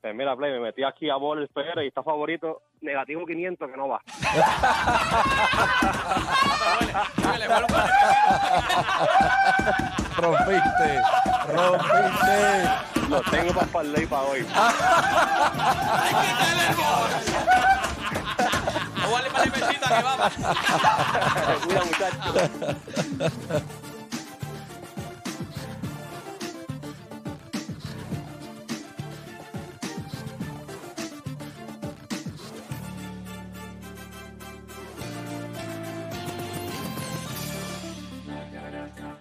Pues 0.00 0.14
mira, 0.14 0.36
Play, 0.36 0.52
me 0.52 0.60
metí 0.60 0.82
aquí 0.82 1.08
a 1.08 1.16
Bol 1.16 1.42
el 1.42 1.48
PR 1.48 1.84
y 1.84 1.88
está 1.88 2.02
favorito 2.02 2.62
negativo 2.80 3.26
500 3.26 3.70
que 3.70 3.76
no 3.76 3.88
va. 3.88 4.00
Rompiste. 10.16 11.02
Rompiste. 11.54 12.68
Lo 13.08 13.20
tengo 13.22 13.52
para 13.54 13.66
parlay 13.68 14.06
para 14.06 14.22
hoy. 14.22 14.46
Vamos 18.94 19.04
a 19.04 19.10
darle 19.10 19.30
para 19.30 19.44
la 19.44 19.50
que 19.96 20.02
vamos. 20.02 20.32
Cuida, 21.64 21.84
muchachos. 21.84 22.34